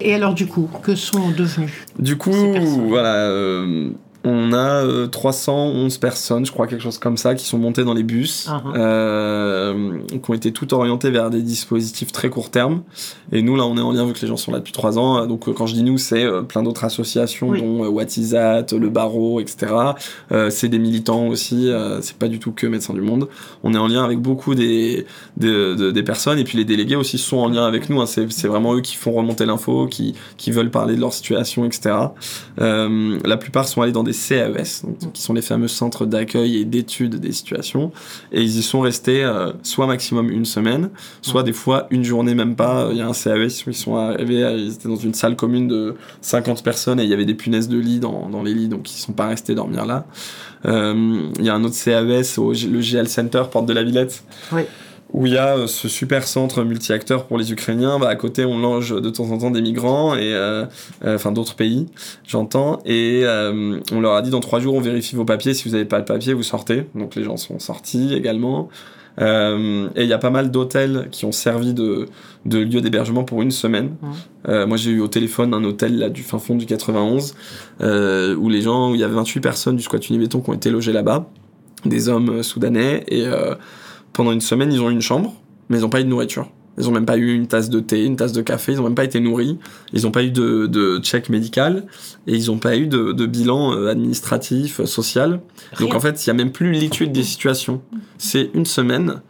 [0.01, 3.91] Et alors, du coup, que sont devenus Du coup, Ces voilà, euh,
[4.31, 7.95] on a euh, 311 personnes, je crois, quelque chose comme ça, qui sont montées dans
[7.95, 8.77] les bus, Ah, ah.
[8.79, 12.83] euh, qui ont été toutes orientées vers des dispositifs très court terme.
[13.33, 14.99] Et nous, là, on est en lien vu que les gens sont là depuis 3
[14.99, 15.27] ans.
[15.27, 17.61] Donc, euh, quand je dis nous, c'est euh, plein d'autres associations, Oui.
[17.61, 19.73] dont euh, Watisat, le Barreau, etc.
[20.33, 23.29] Euh, c'est des militants aussi, euh, c'est pas du tout que Médecins du Monde.
[23.63, 26.97] On est en lien avec beaucoup des, des, de- des personnes, et puis les délégués
[26.97, 28.01] aussi sont en lien avec nous.
[28.01, 28.07] hein.
[28.07, 31.65] C'est c'est vraiment eux qui font remonter l'info, qui, qui veulent parler de leur situation,
[31.65, 31.95] etc.
[32.61, 36.59] Euh, la plupart sont allés dans des CAES, donc, qui sont les fameux centres d'accueil
[36.59, 37.91] et d'études des situations,
[38.33, 40.91] et ils y sont restés euh, soit maximum une semaine,
[41.23, 42.89] soit des fois une journée même pas.
[42.93, 45.37] Il y a un CAES où ils sont arrivés, à- ils étaient dans une salle
[45.37, 48.55] commune de 50 personnes et il y avait des punaises de lit dans, dans les
[48.55, 50.07] lits, donc ils sont pas restés dormir là.
[50.67, 54.23] Euh, Il y a un autre CAES, au, le GL Center, porte de la Villette,
[54.53, 54.63] Oui.
[55.13, 57.99] Où il y a euh, ce super centre multi-acteurs pour les Ukrainiens.
[57.99, 60.65] Bah, à côté, on loge de temps en temps des migrants, et euh,
[61.05, 61.87] euh, enfin d'autres pays,
[62.27, 62.81] j'entends.
[62.85, 65.55] Et euh, on leur a dit dans trois jours, on vérifie vos papiers.
[65.55, 66.87] Si vous n'avez pas le papier, vous sortez.
[66.95, 68.69] Donc les gens sont sortis également.
[69.21, 72.07] Euh, et il y a pas mal d'hôtels qui ont servi de,
[72.47, 73.97] de lieu d'hébergement pour une semaine.
[74.01, 74.13] Mhm.
[74.49, 77.35] Euh, moi, j'ai eu au téléphone un hôtel là, du fin fond du 91
[77.81, 80.55] euh, où les gens, où il y avait 28 personnes du squat Unibéton qui ont
[80.55, 81.29] été logées là-bas,
[81.85, 83.55] des hommes euh, soudanais, et euh,
[84.13, 85.35] pendant une semaine, ils ont eu une chambre,
[85.69, 86.49] mais ils n'ont pas eu de nourriture.
[86.79, 88.85] Ils n'ont même pas eu une tasse de thé, une tasse de café, ils n'ont
[88.85, 89.59] même pas été nourris,
[89.93, 91.85] ils n'ont pas eu de, de check médical,
[92.27, 95.41] et ils n'ont pas eu de, de bilan euh, administratif, euh, social.
[95.79, 97.83] Donc en fait, il n'y a même plus l'étude des situations.
[98.19, 99.21] C'est une semaine,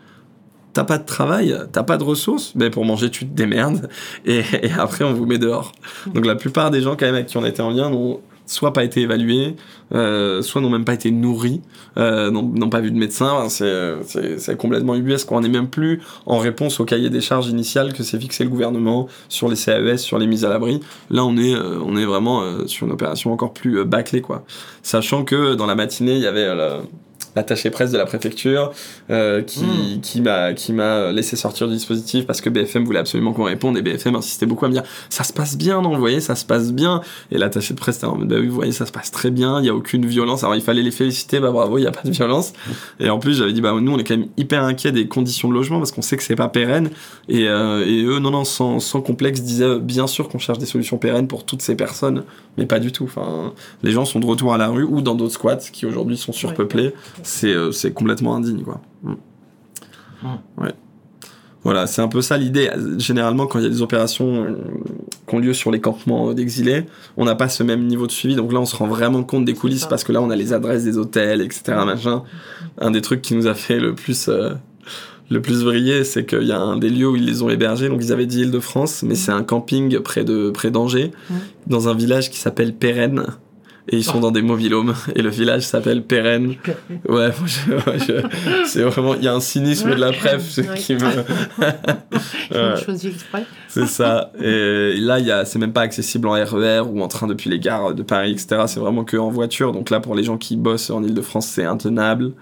[0.75, 3.89] t'as pas de travail, t'as pas de ressources, mais pour manger, tu te démerdes,
[4.27, 5.73] et, et après, on vous met dehors.
[6.15, 8.73] Donc la plupart des gens, quand même, avec qui on était en lien, n'ont soit
[8.73, 9.55] pas été évalués,
[9.95, 11.61] euh, soit n'ont même pas été nourris,
[11.99, 13.49] euh, n'ont pas vu de médecin.
[13.49, 15.31] C'est- complètement ubuesque.
[15.31, 18.51] On n'est même plus en réponse au cahier des charges initial que s'est fixé le
[18.51, 20.81] gouvernement sur les CAES, sur les mises à l'abri.
[21.11, 24.21] Là, on est, euh, on est vraiment euh, sur une opération encore plus euh, bâclée,
[24.21, 24.45] quoi.
[24.83, 26.49] Sachant que dans la matinée, il y avait
[27.37, 28.73] l'attaché presse de la préfecture
[29.11, 30.01] euh, qui, Mm.
[30.01, 33.77] qui m'a qui m'a laissé sortir du dispositif parce que BFM voulait absolument qu'on réponde
[33.77, 36.35] et BFM insistait beaucoup à me dire ça se passe bien non vous voyez ça
[36.35, 37.01] se passe bien.
[37.31, 39.31] Et l'attaché de presse était en mode bah oui vous voyez ça se passe très
[39.31, 40.43] bien il y a aucune violence.
[40.45, 42.53] Alors il fallait les féliciter bah bravo il y a pas de violence.
[42.99, 45.49] Et en plus j'avais dit bah nous on est quand même hyper inquiets des conditions
[45.49, 46.91] de logement parce qu'on sait que c'est pas pérenne.
[47.29, 50.59] Et, euh, et eux non non sans, sans complexe disaient euh, bien sûr qu'on cherche
[50.59, 52.25] des solutions pérennes pour toutes ces personnes
[52.59, 53.05] mais pas du tout.
[53.05, 56.17] Enfin les gens sont de retour à la rue ou dans d'autres squats qui aujourd'hui
[56.17, 58.81] sont surpeuplés c'est euh, c'est complètement indigne quoi.
[59.03, 59.13] Mm.
[60.23, 60.27] Mm.
[60.59, 60.75] ouais.
[61.63, 62.71] Voilà c'est un peu ça l'idée.
[62.99, 64.57] Généralement quand il y a des opérations euh,
[65.27, 68.35] qui ont lieu sur les campements d'exilés on n'a pas ce même niveau de suivi.
[68.35, 70.53] Donc là on se rend vraiment compte des coulisses parce que là on a les
[70.53, 72.23] adresses des hôtels etc machin.
[72.79, 74.55] Un des trucs qui nous a fait le plus euh,
[75.31, 77.89] le plus briller, c'est qu'il y a un des lieux où ils les ont hébergés,
[77.89, 81.13] donc ils avaient dit Île-de-France, mais c'est un camping près de près d'Angers,
[81.69, 83.25] dans un village qui s'appelle Pérenne,
[83.91, 84.21] et ils sont Oh.
[84.21, 86.55] dans des mobilhomes, et le village s'appelle Pérenne.
[87.09, 88.23] Ouais, je-
[88.67, 90.77] c'est vraiment, il y a un cynisme de la presse Ouais.
[90.77, 91.01] qui me,
[91.61, 92.73] Ouais.
[92.75, 93.45] ont choisi exprès.
[93.69, 94.33] c'est ça.
[94.41, 97.51] Et là, il y a, c'est même pas accessible en RER ou en train depuis
[97.51, 98.63] les gares de Paris, etc.
[98.67, 99.73] C'est vraiment que en voiture.
[99.73, 102.33] Donc là, pour les gens qui bossent en Ile-de-France, c'est intenable.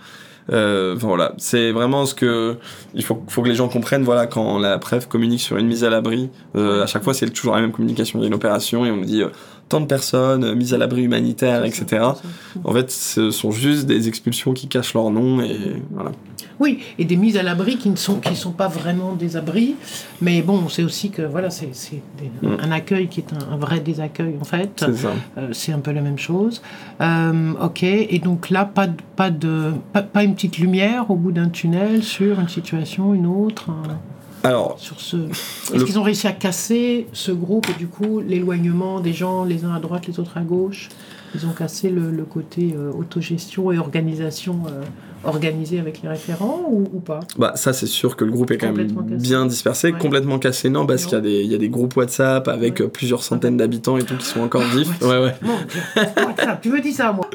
[0.50, 2.56] Euh, voilà, c'est vraiment ce que
[2.94, 4.02] il faut, faut que les gens comprennent.
[4.02, 7.28] Voilà, quand la PREF communique sur une mise à l'abri, euh, à chaque fois c'est
[7.28, 8.18] toujours la même communication.
[8.18, 9.28] Il y a une opération et on nous dit euh,
[9.68, 12.04] tant de personnes, euh, mise à l'abri humanitaire, etc.
[12.64, 15.58] En fait, ce sont juste des expulsions qui cachent leur nom et
[15.92, 16.12] voilà.
[16.60, 19.76] Oui, et des mises à l'abri qui ne sont, qui sont pas vraiment des abris.
[20.20, 21.68] Mais bon, c'est aussi que voilà, c'est
[22.42, 22.56] Mm.
[22.62, 24.70] un accueil qui est un, un vrai désaccueil en fait.
[24.84, 25.12] C'est ça.
[25.36, 26.62] Euh, c'est un peu la même chose.
[27.00, 31.16] Euh, ok, et donc là, pas de, pas, de, pas, pas une petite lumière au
[31.16, 33.70] bout d'un tunnel sur une situation, une autre,
[34.48, 35.16] Alors, sur ce.
[35.16, 39.44] Est-ce Le- qu'ils ont réussi à casser ce groupe et du coup l'éloignement des gens,
[39.44, 40.88] les uns à droite, les autres à gauche?
[41.34, 44.82] Ils ont cassé le, le côté euh, autogestion et organisation euh,
[45.24, 48.58] organisée avec les référents ou, ou pas Bah ça c'est sûr que le groupe est
[48.58, 48.86] quand même
[49.18, 49.98] bien dispersé, Ouais.
[49.98, 52.78] complètement cassé non parce qu'il y a des il y a des groupes WhatsApp avec
[52.80, 52.86] Ouais.
[52.86, 54.88] euh, plusieurs centaines d'habitants et tout qui sont encore vifs.
[55.02, 55.34] Ouais ouais.
[55.42, 57.28] Mon Dieu, WhatsApp, tu me dis ça moi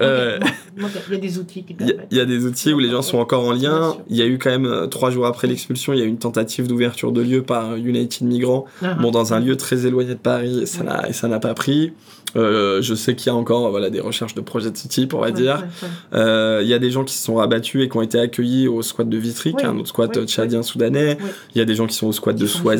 [0.00, 0.38] Euh,
[0.76, 2.08] Il y a des outils qui Il y, a- permettent.
[2.12, 3.96] il y a des outils où les gens sont encore en lien.
[4.08, 6.08] Il y a eu quand même euh, trois jours après l'expulsion, il y a eu
[6.08, 10.10] une tentative d'ouverture de lieu par United Migrants, Ah, bon dans un lieu très éloigné
[10.14, 11.92] de Paris, et ça n'a pas pris.
[12.36, 15.14] Euh, je sais qu'il y a encore voilà des recherches de projets de ce type,
[15.14, 15.56] on va ouais, dire.
[15.82, 16.18] ouais, ouais.
[16.20, 18.68] Euh, Il y a des gens qui se sont rabattus et qui ont été accueillis
[18.68, 21.16] au squat de Vitry, qui est Oui, un autre squat euh, tchadien soudanais.
[21.54, 22.76] Il y a des gens qui sont au squat de Qui ouais.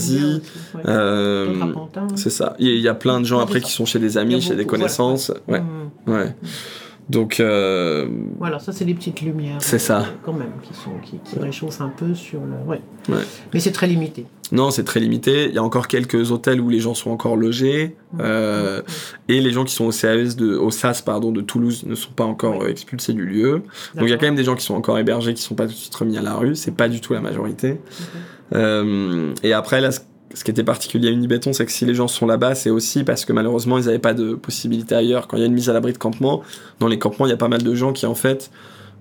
[0.87, 1.55] Euh,
[2.15, 2.57] c'est ça.
[2.59, 5.33] Il y a- plein de gens après qui sont chez des amis, chez des connaissances.
[5.47, 5.63] Ouais,
[6.07, 6.13] Mmh.
[7.11, 8.07] Donc, euh,
[8.39, 9.57] Voilà, ça c'est des petites lumières.
[9.61, 10.01] C'est ça.
[10.01, 12.71] euh, Quand même, qui, sont, qui, qui réchauffent un peu sur le.
[12.71, 12.81] Ouais.
[13.09, 13.23] Ouais.
[13.55, 14.27] Mais c'est très limité.
[14.53, 15.47] non, c'est très limité.
[15.49, 17.97] Il y a encore quelques hôtels où les gens sont encore logés.
[18.21, 18.83] euh,
[19.29, 22.13] et les gens qui sont au CAS de, au SAS pardon, de Toulouse ne sont
[22.13, 23.63] pas encore euh, expulsés du lieu.
[23.95, 25.65] Donc il y a quand même des gens qui sont encore hébergés, qui sont pas
[25.67, 26.55] tout de suite remis à la rue.
[26.57, 27.81] C'est pas du tout la majorité.
[28.55, 30.01] Euh, et après, là, ce,
[30.35, 33.05] ce qui était particulier à Unibéton, c'est que si les gens sont là-bas, c'est aussi
[33.05, 35.27] parce que malheureusement, ils n'avaient pas de possibilité ailleurs.
[35.27, 36.43] Quand il y a une mise à l'abri de campement,
[36.81, 38.51] dans les campements, il y a pas mal de gens qui, en fait,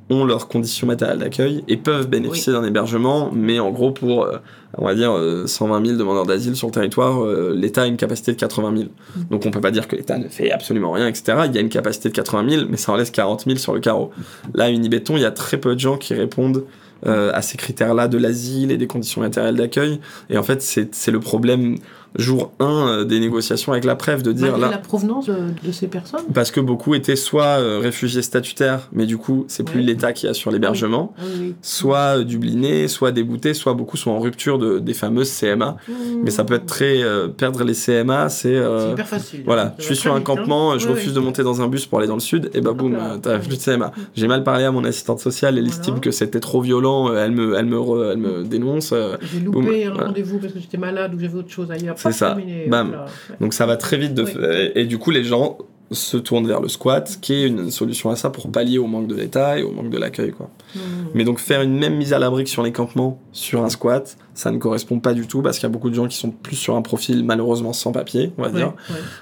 [0.09, 4.37] ont leurs conditions matérielles d'accueil et peuvent bénéficier d'un hébergement, mais en gros, pour, euh,
[4.77, 7.97] on va dire, euh, 120 000 demandeurs d'asile sur le territoire, euh, l'État a une
[7.97, 8.89] capacité de 80 000.
[9.29, 11.39] Donc on peut pas dire que l'État ne fait absolument rien, etc.
[11.47, 13.73] Il y a une capacité de 80 000, mais ça en laisse 40 000 sur
[13.73, 14.11] le carreau.
[14.53, 16.63] Là, à Unibéton, il y a très peu de gens qui répondent
[17.05, 19.99] euh, à ces critères-là de l'asile et des conditions matérielles d'accueil.
[20.29, 21.77] Et en fait, c'est c'est le problème
[22.17, 24.71] jour 1 des négociations avec la PREF de dire Malgré là.
[24.71, 26.25] la provenance de, de ces personnes.
[26.34, 29.86] Parce que beaucoup étaient soit euh, réfugiés statutaires, mais du coup, c'est plus Ouais.
[29.86, 31.56] l'État qui assure l'hébergement, Ah oui, oui.
[31.62, 35.77] soit euh, dublinés, soit déboutés, soit beaucoup sont en rupture de, des fameuses CMA.
[36.23, 37.01] Mais ça peut être très.
[37.03, 38.56] euh, perdre les CMA, c'est.
[38.56, 39.43] euh, hyper facile.
[39.45, 40.36] voilà, je suis sur un vite, hein.
[40.36, 42.73] campement, je refuse de monter dans un bus pour aller dans le sud, et bah
[42.73, 43.13] boum, là.
[43.13, 43.91] euh, t'as plus de CMA.
[44.15, 45.77] J'ai mal parlé à mon assistante sociale, elle Voilà.
[45.80, 48.91] estime que c'était trop violent, euh, elle me, elle me, re- elle me dénonce.
[48.93, 51.95] euh, J'ai Boum, loupé un rendez-vous parce que j'étais malade ou j'avais autre chose ailleurs.
[52.12, 52.38] C'est ça.
[52.67, 52.91] Bam.
[52.91, 52.98] Ouais.
[53.39, 54.32] Donc ça va très vite de Oui.
[54.76, 55.58] et, et du coup les gens
[55.91, 59.08] se tournent vers le squat, qui est une solution à ça pour pallier au manque
[59.08, 60.50] de et au manque de l'accueil quoi.
[60.76, 60.80] Mmh.
[61.13, 64.17] Mais donc faire une même mise à l'abri que sur les campements sur un squat,
[64.34, 66.32] ça ne correspond pas du tout parce qu'il y a beaucoup de gens qui sont
[66.32, 68.74] plus sur un profil malheureusement sans papier, on va dire.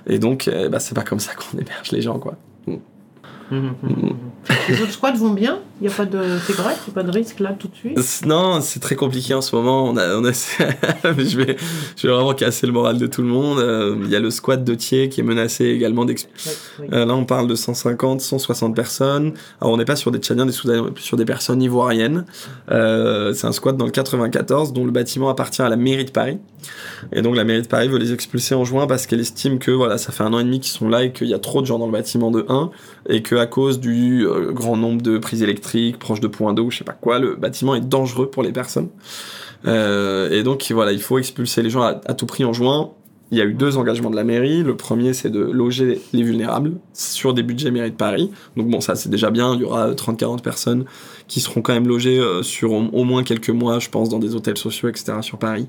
[0.08, 2.36] Et donc eh bah, c'est pas comme ça qu'on héberge les gens quoi.
[2.68, 2.76] Mmh.
[3.52, 6.20] Les autres squats vont bien Il n'y a pas de.
[6.46, 8.96] C'est correct Il n'y a pas de risque là tout de suite Non, c'est très
[8.96, 9.86] compliqué en ce moment.
[9.86, 10.32] On a, on a...
[11.18, 11.56] Mais je vais,
[11.96, 13.60] je vais vraiment casser le moral de tout le monde.
[13.60, 16.88] Euh, Il y a le squat de Thiers qui est menacé également d'ex- Ouais, oui.
[16.94, 19.34] Euh, là, on parle de 150, 160 personnes.
[19.62, 22.26] Alors, on n'est pas sur des Tchadiens, des Soudanais, sur des personnes ivoiriennes.
[22.72, 26.12] Euh, c'est un squat dans le 94 dont le bâtiment appartient à la mairie de
[26.12, 26.40] Paris.
[27.14, 29.72] Et donc, la mairie de Paris veut les expulser en juin parce qu'elle estime que
[29.72, 31.62] voilà, ça fait un an et demi qu'ils sont là et qu'il y a trop
[31.62, 32.72] de gens dans le bâtiment de 1
[33.10, 36.70] et que qu'à cause du euh, grand nombre de prises électriques proches de points d'eau,
[36.70, 38.90] je sais pas quoi, le bâtiment est dangereux pour les personnes.
[39.66, 42.92] Euh, et donc voilà, il faut expulser les gens à, à tout prix en juin.
[43.32, 44.62] Il y a eu deux engagements de la mairie.
[44.62, 48.30] Le premier, c'est de loger les vulnérables sur des budgets mairie de Paris.
[48.56, 49.56] Donc bon, ça c'est déjà bien.
[49.56, 50.86] Il y aura 30-40 personnes
[51.28, 54.20] qui seront quand même logées euh, sur au, au moins quelques mois, je pense, dans
[54.20, 55.14] des hôtels sociaux, etc.
[55.22, 55.68] sur Paris.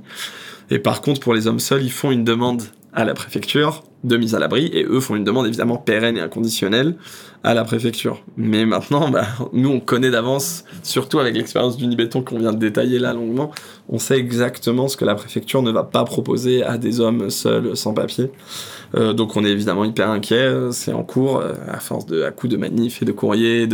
[0.71, 2.63] Et par contre, pour les hommes seuls, ils font une demande
[2.97, 6.21] à la préfecture de mise à l'abri et eux font une demande évidemment pérenne et
[6.21, 6.97] inconditionnelle
[7.45, 8.23] à la préfecture.
[8.37, 12.99] Mais maintenant, bah, nous on connaît d'avance, surtout avec l'expérience d'Unibéton qu'on vient de détailler
[12.99, 13.51] là longuement,
[13.89, 17.77] on sait exactement ce que la préfecture ne va pas proposer à des hommes seuls
[17.77, 18.31] sans papier.
[18.95, 22.31] Euh, donc on est évidemment hyper inquiet, c'est en cours euh, à force de à
[22.31, 23.69] coups de manifs et de courriers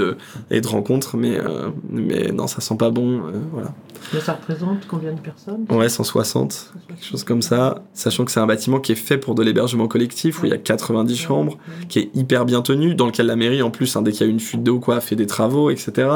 [0.51, 3.73] et de rencontres, mais euh, mais non ça sent pas bon, voilà.
[4.13, 5.65] Mais ça représente combien de personnes?
[5.71, 7.83] Ouais, 160, quelque chose comme ça.
[7.95, 10.55] Sachant que c'est un bâtiment qui est fait pour de l'hébergement collectif, où il y
[10.55, 14.03] a 90 chambres, qui est hyper bien tenu, dans lequel la mairie, en plus, hein,
[14.03, 16.09] dès qu'il y a une fuite d'eau, quoi, fait des travaux, etc.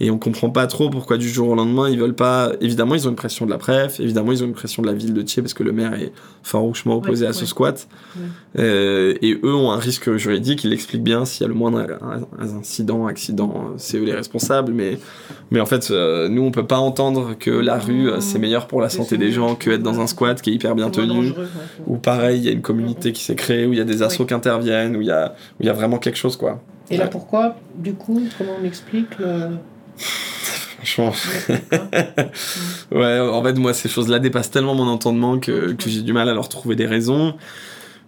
[0.00, 2.52] Et on comprend pas trop pourquoi du jour au lendemain, ils veulent pas.
[2.60, 4.94] Évidemment, ils ont une pression de la préf, évidemment, ils ont une pression de la
[4.94, 7.46] ville de Thiers, parce que le maire est farouchement opposé Ouais, à ce ouais.
[7.46, 7.88] squat.
[8.16, 8.22] Ouais.
[8.58, 11.86] Euh, et eux ont un risque juridique, ils l'expliquent bien, s'il y a le moindre
[12.38, 14.98] incident, accident, euh, c'est eux les responsables, mais,
[15.50, 18.80] mais en fait, euh, nous, on peut pas entendre que la rue, c'est meilleur pour
[18.80, 21.32] la santé des gens que être dans un squat qui est hyper bien tenu.
[21.86, 24.02] Ou pareil, il y a une communauté qui s'est créée, où il y a des
[24.02, 26.60] assos qui interviennent, où il y a, où il y a vraiment quelque chose, quoi.
[26.90, 29.50] Et là pourquoi, du coup, comment on explique le...
[30.82, 31.12] Franchement.
[32.90, 36.28] ouais, en fait, moi, ces choses-là dépassent tellement mon entendement que, que j'ai du mal
[36.28, 37.34] à leur trouver des raisons.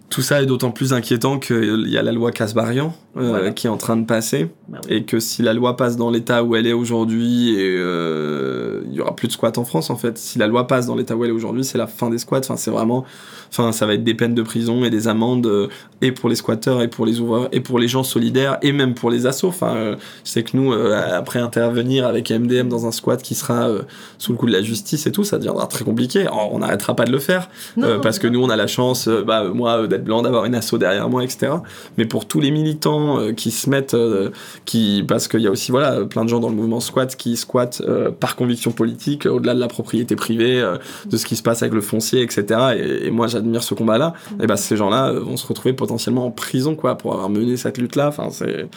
[0.09, 3.51] Tout ça est d'autant plus inquiétant qu'il y a la loi Casbarian euh, Voilà.
[3.51, 4.49] qui est en train de passer.
[4.69, 4.97] Bah oui.
[4.97, 9.01] Et que si la loi passe dans l'état où elle est aujourd'hui, euh, il y
[9.01, 10.17] aura plus de squats en France en fait.
[10.17, 12.39] Si la loi passe dans l'état où elle est aujourd'hui, c'est la fin des squats.
[12.39, 13.03] Enfin, c'est vraiment,
[13.49, 15.67] enfin, ça va être des peines de prison et des amendes euh,
[16.01, 18.93] et pour les squatteurs et pour les ouvreurs et pour les gens solidaires et même
[18.93, 19.47] pour les assos.
[19.47, 23.35] Enfin, euh, je sais que nous, euh, après intervenir avec MDM dans un squat qui
[23.35, 23.81] sera euh,
[24.17, 26.21] sous le coup de la justice et tout, ça deviendra très compliqué.
[26.21, 28.55] Alors, on n'arrêtera pas de le faire Non, euh, non, parce que nous on a
[28.55, 31.53] la chance, euh, bah, moi euh, d'être blanc, d'avoir une asso derrière moi, etc.
[31.97, 34.29] Mais pour tous les militants euh, qui se mettent, euh,
[34.65, 37.37] qui parce qu'il y a aussi voilà plein de gens dans le mouvement squat qui
[37.37, 40.63] squattent euh, par conviction politique, au-delà de la propriété privée,
[41.05, 42.45] de ce qui se passe avec le foncier, etc.
[42.77, 44.13] Et, et moi j'admire ce combat-là.
[44.41, 47.77] Et bah ces gens-là vont se retrouver potentiellement en prison quoi pour avoir mené cette
[47.77, 48.07] lutte-là.
[48.09, 48.67] Enfin c'est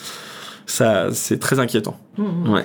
[0.67, 1.99] ça, c'est très inquiétant.
[2.19, 2.53] Mhm.
[2.53, 2.65] Ouais.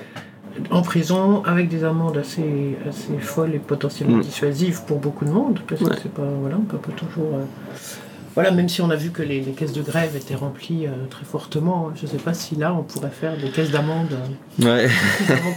[0.70, 4.20] En prison, avec des amendes assez, assez folles et potentiellement Mm.
[4.22, 7.34] dissuasives pour beaucoup de monde, parce que c'est pas, voilà, on peut pas toujours...
[7.34, 7.44] euh,
[8.34, 11.06] Voilà, même si on a vu que les, les caisses de grève étaient remplies euh,
[11.08, 14.08] très fortement, je sais pas si là on pourrait faire des caisses d'amende
[14.62, 14.88] euh, Ouais.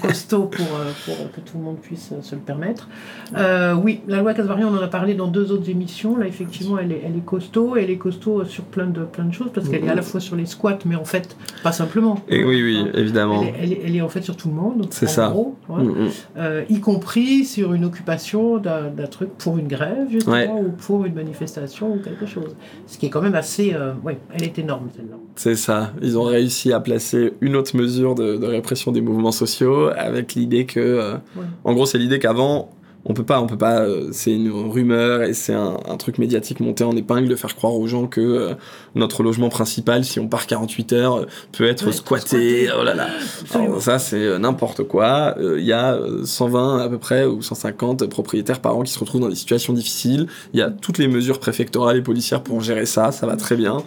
[0.02, 2.88] costauds pour, euh, pour que tout le monde puisse euh, se le permettre.
[3.36, 6.18] Euh, oui, la loi Casbarian, on en a parlé dans deux autres émissions.
[6.18, 7.76] Là, effectivement, elle est, elle est costaud.
[7.78, 10.20] Elle est costaud sur plein de, plein de choses parce qu'elle est à la fois
[10.20, 12.20] sur les squats, mais en fait, pas simplement.
[12.30, 12.92] Et oui oui Hein.
[12.94, 13.42] évidemment.
[13.42, 14.88] Elle est, elle est- elle est en fait sur tout le monde.
[14.92, 15.30] C'est en ça.
[15.30, 15.84] Gros, ouais.
[15.84, 16.10] Mm, mm.
[16.38, 20.48] Euh, y compris sur une occupation d'un d'un truc pour une grève, justement, Ouais.
[20.50, 22.56] ou pour une manifestation ou quelque chose.
[22.86, 23.74] Ce qui est quand même assez.
[23.74, 25.16] euh, ouais, elle est énorme celle-là.
[25.36, 25.92] C'est ça.
[26.02, 30.36] Ils ont réussi à placer une autre mesure de, de répression des mouvements sociaux avec
[30.36, 31.44] l'idée que, euh, Ouais.
[31.64, 32.70] en gros, c'est l'idée qu'avant,
[33.10, 33.80] on peut pas, on peut pas.
[33.82, 37.56] euh, c'est une rumeur et c'est un, un truc médiatique monté en épingle de faire
[37.56, 38.54] croire aux gens que euh,
[38.96, 42.65] notre logement principal, si on part 48 heures, peut être Ouais, squatté.
[42.67, 42.70] squatté.
[42.80, 43.08] Oh là là.
[43.54, 45.36] Alors, ça, c'est euh, n'importe quoi.
[45.39, 48.91] Euh, Il y a euh, 120 à peu près ou 150 propriétaires par an qui
[48.91, 50.28] se retrouvent dans des situations difficiles.
[50.54, 53.12] Il y a toutes les mesures préfectorales et policières pour gérer ça.
[53.13, 53.78] Ça va très bien.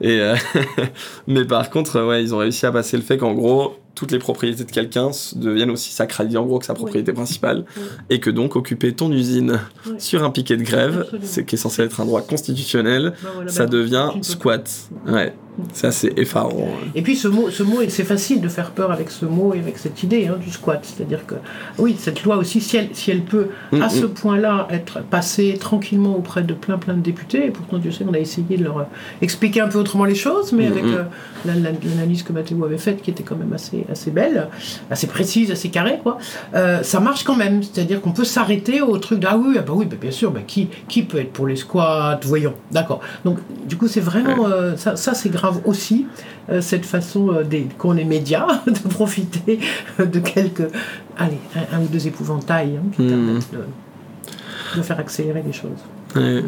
[0.00, 0.34] Et euh,
[1.26, 4.18] mais par contre, ouais, ils ont réussi à passer le fait qu'en gros, toutes les
[4.18, 7.82] propriétés de quelqu'un deviennent aussi sacralisées en gros que sa propriété principale Oui.
[8.10, 9.94] et que donc occuper ton usine Oui.
[9.98, 13.50] sur un piquet de grève, c'est qui est censé être un droit constitutionnel, Bah voilà,
[13.50, 14.70] ça bah, devient squat.
[15.06, 15.34] Ouais,
[15.72, 16.68] ça c'est effarant.
[16.94, 19.58] Et puis ce mot, ce mot, c'est facile de faire peur avec ce mot et
[19.58, 20.80] avec cette idée hein, du squat.
[20.82, 21.34] C'est-à-dire que,
[21.78, 23.90] oui, cette loi aussi, si elle, si elle peut Mm, à mm.
[23.90, 28.04] ce point-là être passée tranquillement auprès de plein plein de députés, et pourtant Dieu sait
[28.04, 28.82] qu'on a essayé de leur euh,
[29.22, 31.02] expliquer un peu autrement les choses, mais Mm, avec euh,
[31.44, 34.48] la- la- l'analyse que Mathéo avait faite, qui était quand même assez, assez belle,
[34.90, 36.18] assez précise, assez carrée, quoi,
[36.54, 37.62] euh, ça marche quand même.
[37.62, 40.30] C'est-à-dire qu'on peut s'arrêter au truc de, ah oui, ah bah oui, bah bien sûr,
[40.30, 43.00] bah qui, qui peut être pour les squats, voyons, d'accord.
[43.24, 43.38] Donc
[43.68, 46.06] du coup, c'est vraiment, euh, ça, ça c'est grave aussi,
[46.50, 49.58] euh, cette façon euh, des, qu'on est médias de profiter
[49.98, 50.68] de quelques,
[51.16, 53.08] allez, un, un ou deux épouvantails hein, qui Mhm.
[53.08, 55.70] permettent de, de faire accélérer les choses.
[56.16, 56.42] Ouais.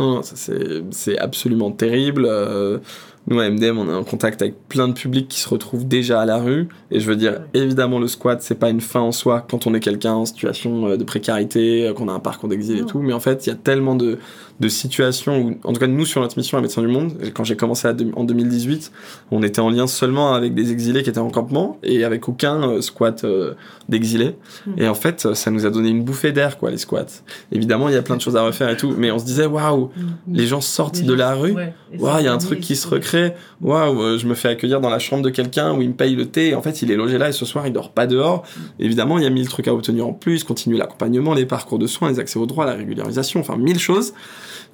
[0.00, 2.26] Non, non, ça, c'est c'est absolument terrible.
[2.28, 2.78] euh,
[3.26, 6.20] nous à MDM, on est en contact avec plein de publics qui se retrouvent déjà
[6.20, 6.68] à la rue.
[6.90, 9.72] Et je veux dire, évidemment, le squat, c'est pas une fin en soi quand on
[9.72, 12.98] est quelqu'un en situation euh, de précarité, euh, qu'on a un parcours d'exil et tout.
[12.98, 14.18] Mais en fait, il y a tellement de,
[14.60, 17.44] de situations où, en tout cas, nous, sur notre mission à Médecins du Monde, quand
[17.44, 18.92] j'ai commencé à en 2018,
[19.30, 22.68] on était en lien seulement avec des exilés qui étaient en campement et avec aucun
[22.68, 23.54] euh, squat euh,
[23.88, 24.36] d'exilés.
[24.76, 27.06] Et en fait, ça nous a donné une bouffée d'air, quoi, les squats.
[27.50, 28.94] Évidemment, il y a plein de choses à refaire et tout.
[28.96, 29.90] Mais on se disait, waouh,
[30.30, 31.54] les gens sortent de la rue.
[31.98, 33.34] Waouh, il y a un truc qui se recrée.
[33.60, 36.14] Waouh, euh, je me fais accueillir dans la chambre de quelqu'un où il me paye
[36.14, 36.50] le thé.
[36.50, 38.44] Et en fait, il est logé là et ce soir, il dort pas dehors.
[38.78, 40.44] Évidemment, il y a mille trucs à obtenir en plus.
[40.44, 44.14] Continue l'accompagnement, les parcours de soins, les accès aux droits, la régularisation, enfin mille choses.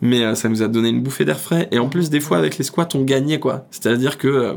[0.02, 1.68] Mais euh, ça nous a donné une bouffée d'air frais.
[1.72, 3.66] Et en plus, des fois, avec les squats, on gagnait quoi.
[3.70, 4.54] C'est-à-dire que euh,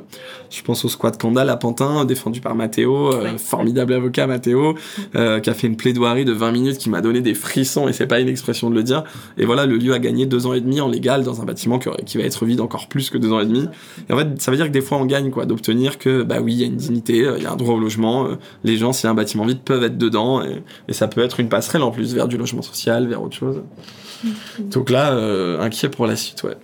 [0.49, 3.37] je pense au squat Candal à Pantin, défendu par Mathéo, euh, Ouais.
[3.37, 4.75] formidable avocat Mathéo,
[5.15, 7.87] euh, qui a fait une plaidoirie de 20 minutes qui m'a donné des frissons.
[7.87, 9.03] Et c'est pas une expression de le dire.
[9.37, 11.79] Et voilà, le lieu a gagné deux ans et demi en légal dans un bâtiment
[11.79, 13.67] qui, va être vide encore plus que deux ans et demi.
[14.09, 16.37] Et en fait, ça veut dire que des fois, on gagne, quoi, d'obtenir que, bah
[16.41, 18.35] oui, il y a une dignité, euh, il y a un droit au logement, euh,
[18.63, 21.21] les gens, s'il y a un bâtiment vide, peuvent être dedans, et, et ça peut
[21.21, 23.61] être une passerelle en plus vers du logement social, vers autre chose.
[24.59, 26.57] Donc là, euh, inquiet pour la suite, ouais.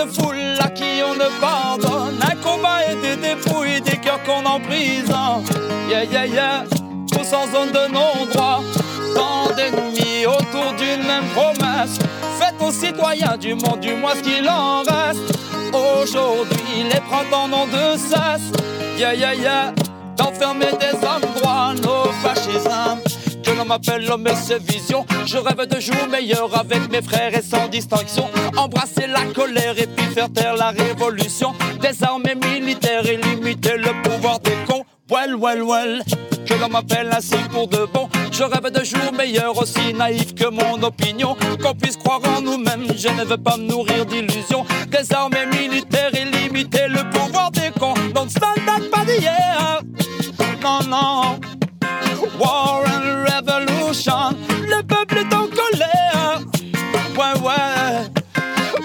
[0.00, 2.18] une foule à qui on ne pardonne.
[2.22, 5.44] Un combat et des dépouilles, des cœurs qu'on emprisonne.
[5.88, 6.64] Yeah, yeah, yeah.
[7.10, 8.62] Tous en zone de non-droit.
[9.14, 11.98] Tant d'ennemis autour d'une même promesse.
[12.38, 15.38] Faites aux citoyens du monde, du moins ce qu'il en reste.
[15.72, 18.52] Aujourd'hui, les printemps n'ont de cesse.
[18.98, 19.72] Yeah, yeah, yeah.
[20.16, 21.74] D'enfermer des hommes droits,
[23.68, 25.04] m'appelle l'homme et ses visions.
[25.26, 28.24] Je rêve de jours meilleurs avec mes frères et sans distinction.
[28.56, 31.52] Embrasser la colère et puis faire taire la révolution.
[31.80, 34.84] Des armées militaires et limiter le pouvoir des cons.
[35.10, 36.02] Well, well, well.
[36.46, 38.08] Que l'on m'appelle ainsi pour de bon.
[38.32, 41.36] Je rêve de jours meilleurs, aussi naïfs que mon opinion.
[41.62, 44.64] Qu'on puisse croire en nous-mêmes, je ne veux pas me nourrir d'illusions.
[44.88, 47.94] Des armées militaires et limiter le pouvoir des cons.
[48.14, 49.82] Don't stand back the air.
[50.62, 51.47] Non, non.
[54.06, 56.40] Le peuple est en colère.
[57.16, 58.04] Ouais, ouais.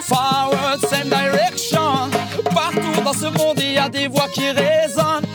[0.02, 2.10] Forward, same direction.
[2.46, 5.28] Partout dans ce monde, il y a des voix qui résonnent.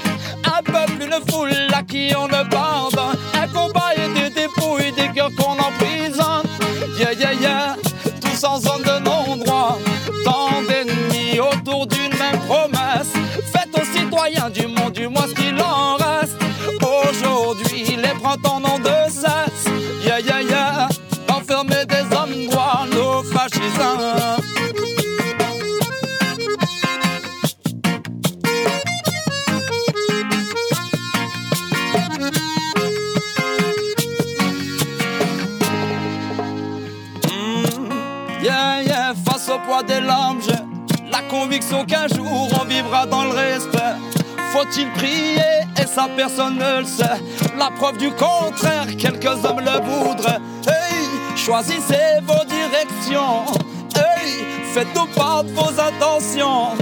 [0.45, 2.78] Un peuple, une foule à qui on ne pardonne.
[41.29, 43.97] Conviction qu'un jour on vivra dans le respect.
[44.53, 45.43] Faut-il prier?
[45.81, 47.21] Et ça personne ne le sait.
[47.57, 50.41] La preuve du contraire, quelques hommes le voudraient.
[51.37, 53.45] Choisissez vos directions.
[54.75, 56.77] Faites-nous part de vos intentions.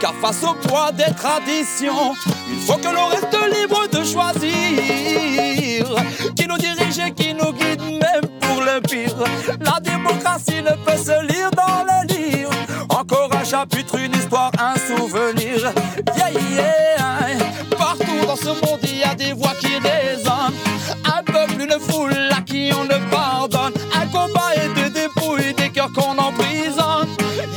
[0.00, 2.14] Car face au poids des traditions,
[2.50, 5.84] il faut que l'on reste libre de choisir.
[6.36, 9.14] Qui nous dirige et qui nous guide, même pour le pire.
[9.60, 11.29] La démocratie ne peut se
[15.12, 17.38] Yeah, yeah.
[17.76, 20.54] Partout dans ce monde, il y a des voix qui résonnent.
[21.04, 23.72] Un peuple, une foule à qui on ne pardonne.
[23.92, 27.08] Un combat et des dépouilles, des cœurs qu'on emprisonne.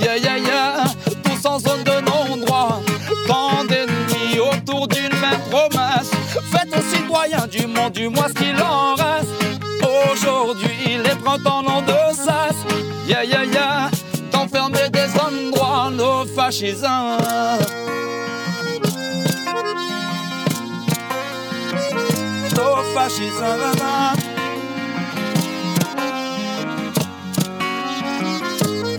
[0.02, 0.84] Yeah, yeah, yeah.
[1.24, 2.82] Tous en zone de non-droit.
[3.28, 6.10] Tant d'ennemis autour d'une même promesse.
[6.52, 8.53] Faites aux citoyens du monde, du moins ce qu'il
[16.54, 17.66] nos fascisants.
[22.56, 23.82] Nos fascisants.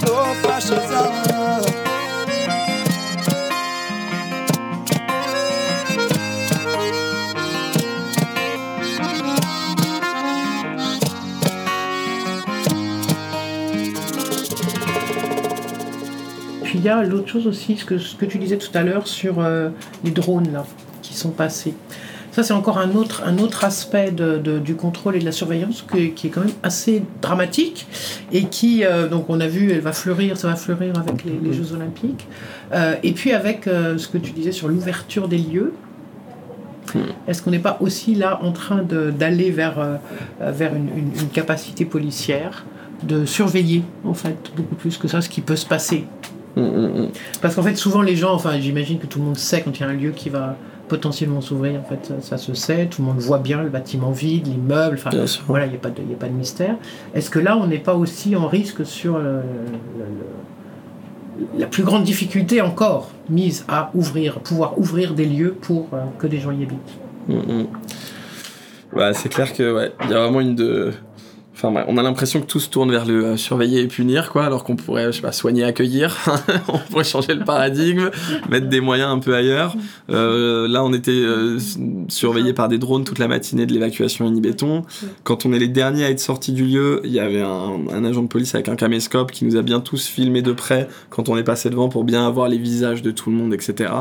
[0.02, 1.33] Nos fascisants.
[16.84, 19.70] Y a l'autre chose aussi, ce que, tu disais tout à l'heure sur euh,
[20.04, 20.66] les drones là,
[21.02, 21.74] qui sont passés.
[22.32, 26.26] Ça, c'est encore un autre, un autre aspect du contrôle et de la surveillance qui
[26.26, 27.86] est quand même assez dramatique
[28.32, 31.52] et qui, euh, donc on a vu, elle va fleurir, ça va fleurir avec les,
[31.52, 32.26] Jeux Olympiques.
[32.72, 35.72] Euh, et puis avec ce que tu disais sur l'ouverture des lieux.
[37.28, 40.00] Est-ce qu'on n'est pas aussi là en train d'aller vers,
[40.40, 42.64] vers une, une- capacité policière
[43.04, 46.04] de surveiller en fait beaucoup plus que ça ce qui peut se passer?
[47.42, 49.80] Parce qu'en fait, souvent les gens, enfin, j'imagine que tout le monde sait quand il
[49.80, 50.56] y a un lieu qui va
[50.88, 54.10] potentiellement s'ouvrir, en fait, ça, ça se sait, tout le monde voit bien le bâtiment
[54.10, 55.10] vide, l'immeuble, enfin,
[55.48, 56.76] voilà, il n'y a, pas de- y a pas de mystère.
[57.14, 59.24] Est-ce que là, on n'est pas aussi en risque sur le-
[59.98, 60.04] le-
[61.40, 66.02] le- la plus grande difficulté encore mise à ouvrir, pouvoir ouvrir des lieux pour euh,
[66.18, 66.98] que des gens y habitent?
[67.28, 67.66] Mm, mm.
[68.92, 70.92] Ouais, c'est clair que ouais, il y a vraiment une de.
[71.54, 74.44] Enfin, on a l'impression que tout se tourne vers le euh, surveiller et punir, quoi,
[74.44, 76.16] alors qu'on pourrait, je sais pas, soigner, accueillir.
[76.68, 78.10] on pourrait changer le paradigme,
[78.48, 79.76] mettre des moyens un peu ailleurs.
[80.10, 81.58] Euh, là, on était euh,
[82.08, 84.82] surveillé par des drones toute la matinée de l'évacuation Unibéton.
[85.22, 88.04] Quand on est les derniers à être sortis du lieu, il y avait un, un
[88.04, 91.28] agent de police avec un caméscope qui nous a bien tous filmé de près quand
[91.28, 93.92] on est passé devant pour bien avoir les visages de tout le monde, etc.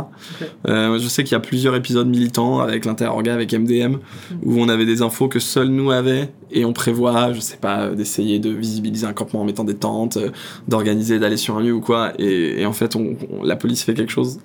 [0.68, 3.98] Euh, je sais qu'il y a plusieurs épisodes militants avec l'interorga, avec MDM,
[4.44, 7.82] où on avait des infos que seuls nous avaient et on prévoit, je sais pas,
[7.82, 10.30] euh, d'essayer de visibiliser un campement en mettant des tentes, euh,
[10.68, 12.14] d'organiser, d'aller sur un lieu ou quoi.
[12.20, 14.40] Et, et en fait, on, on- la police fait quelque chose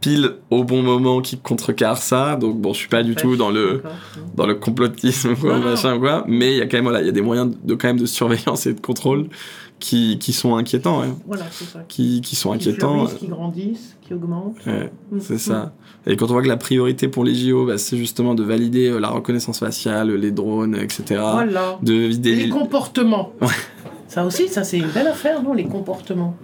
[0.00, 2.36] pile au bon moment qui contrecarre ça.
[2.36, 3.82] Donc bon, je suis pas du tout dans le
[4.34, 5.70] dans le complotisme quoi, Non, non.
[5.70, 7.74] machin quoi, mais il y a quand même voilà, il y a des moyens de
[7.74, 9.26] quand même de surveillance et de contrôle
[9.80, 11.02] qui, qui sont inquiétants.
[11.26, 11.80] Voilà, c'est ça.
[11.88, 12.94] qui, qui sont Qui inquiétants.
[13.06, 14.56] fleurissent, qui grandissent, qui augmentent.
[14.66, 15.18] Ouais, Mm.
[15.20, 15.72] c'est ça.
[16.06, 18.88] Et quand on voit que la priorité pour les JO, bah, c'est justement de valider
[18.88, 21.02] euh, la reconnaissance faciale, les drones, etc.
[21.32, 21.78] Voilà.
[21.82, 23.32] De vider Les comportements.
[24.06, 26.36] Ça aussi, ça c'est une belle affaire, non Les comportements.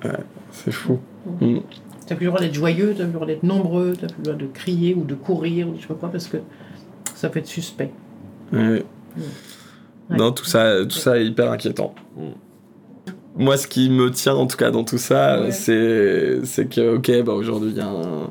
[0.50, 0.98] C'est fou.
[1.40, 1.58] Mm.
[2.06, 4.22] T'as plus le droit d'être joyeux, t'as plus le droit d'être nombreux, t'as plus le
[4.24, 6.36] droit de crier ou de courir ou je sais pas quoi parce que
[7.14, 7.90] ça peut être suspect.
[8.52, 8.84] Ouais.
[10.10, 11.94] Non, tout ça, tout ça est hyper inquiétant.
[13.36, 15.50] Moi, ce qui me tient en tout cas dans tout ça, Ouais.
[15.52, 18.30] c'est c'est que, ok, bah, aujourd'hui, il y a un-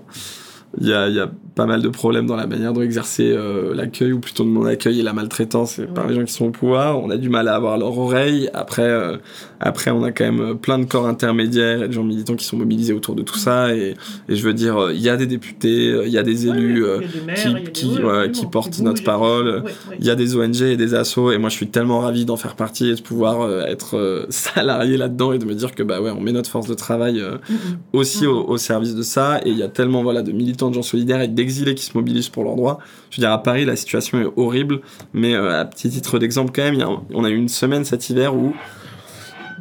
[0.81, 3.31] Il y a, il y a pas mal de problèmes dans la manière dont exercer
[3.31, 6.51] euh, l'accueil, ou plutôt de non-accueil et la maltraitance par les gens qui sont au
[6.51, 7.01] pouvoir.
[7.01, 8.49] On a du mal à avoir leur oreille.
[8.53, 9.17] Après, euh,
[9.61, 12.43] après on a quand même euh, plein de corps intermédiaires et de gens militants qui
[12.45, 13.73] sont mobilisés autour de tout ça.
[13.73, 13.95] Et,
[14.27, 16.97] et je veux dire, il y a des députés, il y a des élus Ouais,
[16.99, 19.63] il y a des maires, qui- des- ouais, portent notre parole.
[19.99, 22.35] Il y a des ONG et des assos et moi je suis tellement ravi d'en
[22.37, 26.11] faire partie et de pouvoir être salarié là-dedans et de me dire que bah ouais
[26.11, 27.77] on met notre force de travail Mhm.
[27.93, 30.75] aussi au, au service de ça et il y a tellement voilà de militants de
[30.75, 32.79] gens solidaires et d'exilés qui se mobilisent pour leurs droits.
[33.11, 34.81] Je veux dire à Paris la situation est horrible
[35.13, 38.09] mais euh, à petit titre d'exemple quand même a on a eu une semaine cet
[38.09, 38.53] hiver où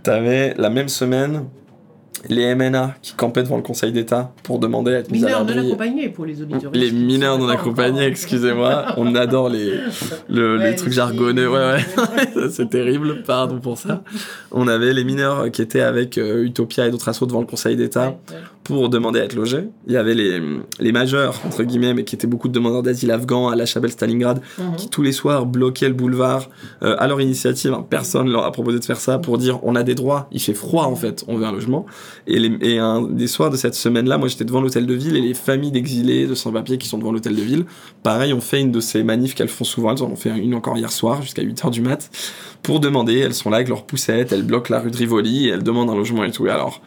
[0.02, 1.44] t'avais la même semaine
[2.30, 5.40] les MNA qui campaient devant le Conseil d'État pour demander à être mis à Mineurs
[5.44, 5.66] non l'abri.
[5.66, 6.70] accompagnés pour les auditeurs.
[6.72, 9.78] Les mineurs non accompagnés, excusez-moi, on adore les,
[10.30, 14.02] le- Ouais, les trucs les jargonneux, ouais, ouais, c'est terrible, pardon pour ça.
[14.52, 17.76] On avait les mineurs qui étaient avec euh, Utopia et d'autres assos devant le Conseil
[17.76, 18.40] d'État Ouais, ouais.
[18.64, 19.68] Pour demander à être logés.
[19.86, 20.40] Il y avait les,
[20.80, 23.90] les majeurs, entre guillemets, mais qui étaient beaucoup de demandeurs d'asile afghans à la Chabelle
[23.92, 24.76] Stalingrad, Mhm.
[24.76, 26.48] qui tous les soirs bloquaient le boulevard
[26.82, 27.72] euh, à leur initiative.
[27.74, 27.84] hein.
[27.88, 30.54] Personne leur a proposé de faire ça pour dire on a des droits, il fait
[30.54, 31.84] froid en fait, on veut un logement.
[32.26, 35.16] Et, les, et un des soirs de cette semaine-là, moi j'étais devant l'hôtel de ville
[35.16, 37.66] et les familles d'exilés, de sans-papiers qui sont devant l'hôtel de ville,
[38.02, 40.54] pareil, on fait une de ces manifs qu'elles font souvent, elles en ont fait une
[40.54, 42.10] encore hier soir jusqu'à 8h du mat,
[42.62, 45.50] pour demander, elles sont là avec leurs poussettes, elles bloquent la rue de Rivoli et
[45.50, 46.46] elles demandent un logement et tout.
[46.46, 46.80] Et alors,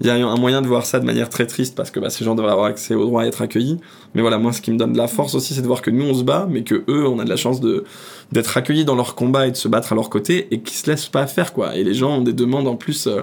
[0.00, 2.08] il y a un moyen de voir ça de manière très triste parce que bah,
[2.08, 3.78] ces gens devraient avoir accès au droit à être accueillis.
[4.14, 5.90] Mais voilà, moi, ce qui me donne de la force aussi, c'est de voir que
[5.90, 8.94] nous, on se bat, mais que eux, on a de la chance d'être accueillis dans
[8.94, 11.52] leur combat et de se battre à leur côté et qui se laissent pas faire,
[11.52, 11.74] quoi.
[11.74, 13.22] Et les gens ont des demandes en plus euh,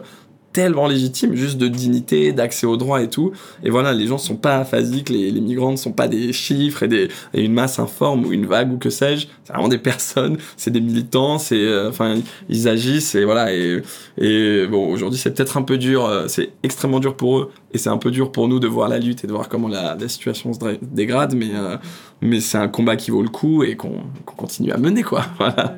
[0.55, 3.33] tellement légitimes, juste de dignité, d'accès au droit et tout.
[3.61, 6.83] Et voilà, les gens sont pas aphasiques, les, les migrants ne sont pas des chiffres
[6.83, 9.27] et, des, et une masse informe ou une vague ou que sais-je.
[9.43, 12.15] C'est vraiment des personnes, c'est des militants, c'est, euh, enfin,
[12.47, 13.53] ils agissent et voilà.
[13.53, 13.81] Et,
[14.17, 17.77] et bon, aujourd'hui, c'est peut-être un peu dur, euh, c'est extrêmement dur pour eux et
[17.77, 19.97] c'est un peu dur pour nous de voir la lutte et de voir comment la,
[19.99, 21.75] la situation se dégrade, mais, euh,
[22.21, 25.25] mais c'est un combat qui vaut le coup et qu'on qu'on continue à mener, quoi.
[25.37, 25.75] Voilà,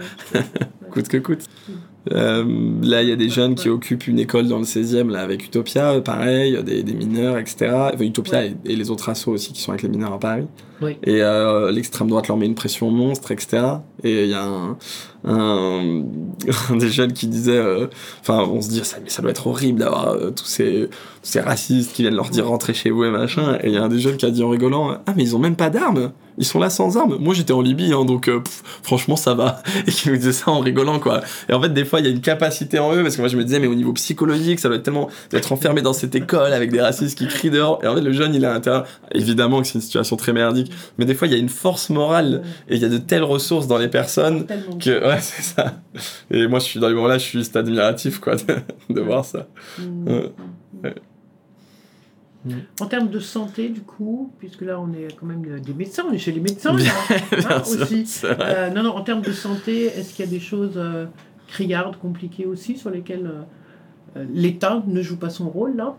[0.92, 1.46] coûte que coûte.
[2.12, 2.44] Euh,
[2.84, 5.46] là, il y a des jeunes qui occupent une école dans le 16e là, avec
[5.46, 7.72] Utopia, euh, pareil, des, des mineurs, etc.
[7.94, 8.56] Enfin, Utopia Ouais.
[8.66, 10.46] et, et les autres assos aussi qui sont avec les mineurs à Paris.
[10.82, 13.64] Et euh, l'extrême droite leur met une pression monstre, etc.
[14.04, 14.78] Et il y a un,
[15.26, 16.04] un,
[16.78, 17.88] des jeunes qui disait, euh,
[18.22, 20.90] enfin, on se dit, ça, mais ça doit être horrible d'avoir euh, tous, ces,
[21.40, 23.58] racistes qui viennent leur dire rentrez chez vous et machin.
[23.64, 25.36] Et il y a un des jeunes qui a dit en rigolant, ah, mais ils
[25.36, 26.12] ont même pas d'armes.
[26.40, 27.18] Ils sont là sans armes.
[27.20, 28.30] Moi, j'étais en Libye, hein, donc
[28.84, 29.64] franchement, ça va.
[29.88, 31.22] Et qui nous disait ça en rigolant, quoi.
[31.50, 33.28] Et en fait, des fois, il y a une capacité en eux, parce que moi,
[33.28, 36.14] je me disais, mais au niveau psychologique, ça doit être tellement d'être enfermé dans cette
[36.14, 37.80] école avec des racistes qui crient dehors.
[37.84, 38.86] Et en fait, le jeune, il à l'intérieur.
[39.14, 40.67] Évidemment que c'est une situation très merdique,
[40.98, 43.24] mais des fois, il y a une force morale et il y a de telles
[43.24, 44.78] ressources dans les personnes Tellement.
[44.78, 45.82] que, ouais, c'est ça.
[46.32, 48.44] Et moi, je suis dans les moments-là, je suis juste admiratif, quoi, de,
[48.94, 49.48] de voir ça.
[49.80, 50.08] Mm.
[50.08, 50.32] Ouais.
[50.84, 50.96] Ouais.
[52.80, 56.06] En termes de santé, du coup, puisque là on est quand même euh, des médecins,
[56.10, 58.06] on est chez les médecins Bien- là, bien hein, sûr, aussi.
[58.24, 61.08] Euh, non, non, en termes de santé, est-ce qu'il y a des choses euh,
[61.48, 63.30] criardes, compliquées aussi, sur lesquelles
[64.16, 65.96] euh, l'État ne joue pas son rôle là?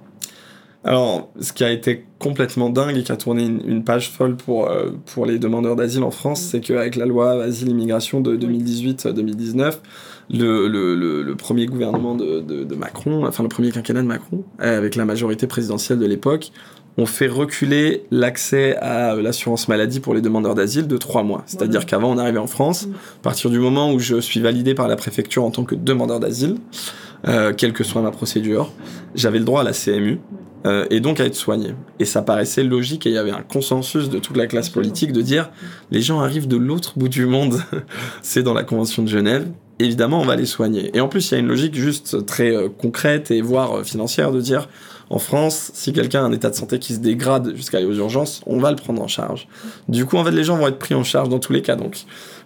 [0.88, 4.36] Alors, ce qui a été complètement dingue et qui a tourné une, une page folle
[4.36, 6.48] pour, euh, pour les demandeurs d'asile en France, Mm.
[6.50, 9.80] c'est qu'avec la loi Asile-Immigration de 2018-2019,
[10.30, 14.06] le, le, le, le premier gouvernement de, de, de Macron, enfin le premier quinquennat de
[14.06, 16.52] Macron, euh, avec la majorité présidentielle de l'époque,
[16.96, 21.42] ont fait reculer l'accès à euh, l'assurance maladie pour les demandeurs d'asile de trois mois.
[21.44, 21.84] C'est-à-dire Voilà.
[21.86, 22.92] qu'avant, on arrivait en France, Mm.
[22.92, 26.18] à partir du moment où je suis validé par la préfecture en tant que demandeur
[26.18, 26.56] d'asile,
[27.26, 28.72] euh, quelle que soit ma procédure,
[29.14, 30.18] j'avais le droit à la CMU
[30.68, 31.74] euh, et donc à être soigné.
[31.98, 35.12] Et ça paraissait logique et il y avait un consensus de toute la classe politique
[35.12, 35.50] de dire
[35.90, 37.60] les gens arrivent de l'autre bout du monde,
[38.22, 39.48] c'est dans la Convention de Genève,
[39.78, 40.90] évidemment on va les soigner.
[40.94, 43.82] Et en plus il y a une logique juste très euh, concrète et voire euh,
[43.82, 44.68] financière de dire
[45.10, 47.94] en France, si quelqu'un a un état de santé qui se dégrade jusqu'à aller aux
[47.94, 49.48] urgences, on va le prendre en charge.
[49.88, 51.76] Du coup, en fait, les gens vont être pris en charge dans tous les cas.
[51.76, 51.96] Donc,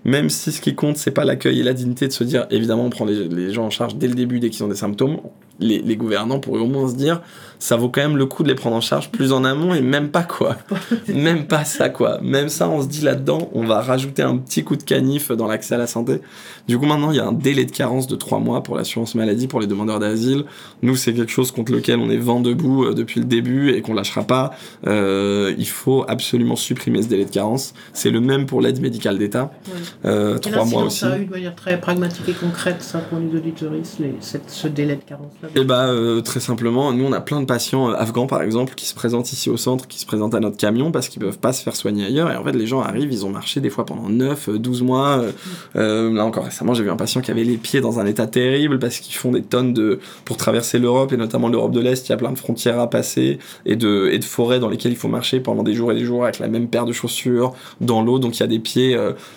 [0.05, 2.85] même si ce qui compte, c'est pas l'accueil et la dignité de se dire, évidemment,
[2.85, 5.19] on prend les, les gens en charge dès le début, dès qu'ils ont des symptômes,
[5.61, 7.21] les, les gouvernants pourraient au moins se dire,
[7.59, 9.81] ça vaut quand même le coup de les prendre en charge plus en amont et
[9.81, 10.57] même pas quoi.
[11.09, 12.19] même pas ça quoi.
[12.21, 15.47] Même ça, on se dit là-dedans, on va rajouter un petit coup de canif dans
[15.47, 16.21] l'accès à la santé.
[16.67, 19.15] Du coup, maintenant, il y a un délai de carence de trois mois pour l'assurance
[19.15, 20.45] maladie pour les demandeurs d'asile.
[20.83, 23.81] Nous, c'est quelque chose contre lequel on est vent debout euh, depuis le début et
[23.83, 24.53] qu'on lâchera pas.
[24.87, 27.75] Euh, il faut absolument supprimer ce délai de carence.
[27.93, 29.53] C'est le même pour l'aide médicale d'État.
[29.67, 29.73] Ouais.
[30.07, 31.01] Euh, trois mois aussi.
[31.01, 34.51] ça a eu de manière très pragmatique et concrète, ça, pour les auditoristes, les, cette-
[34.51, 35.91] ce délai de carence-là Et bah
[36.25, 39.33] très simplement, nous on a plein de patients euh, afghans par exemple qui se présentent
[39.33, 41.75] ici au centre, qui se présentent à notre camion parce qu'ils peuvent pas se faire
[41.75, 44.49] soigner ailleurs et en fait les gens arrivent, ils ont marché des fois pendant 9,
[44.49, 45.19] euh, 12 mois.
[45.19, 45.33] euh,
[45.77, 48.27] euh, là encore récemment j'ai vu un patient qui avait les pieds dans un état
[48.27, 49.99] terrible parce qu'ils font des tonnes de...
[50.25, 52.89] pour traverser l'Europe et notamment l'Europe de l'Est, il y a plein de frontières à
[52.89, 56.23] passer et de, forêts dans lesquelles il faut marcher pendant des jours et des jours
[56.25, 58.97] avec la même paire de chaussures dans l'eau donc il y a des pieds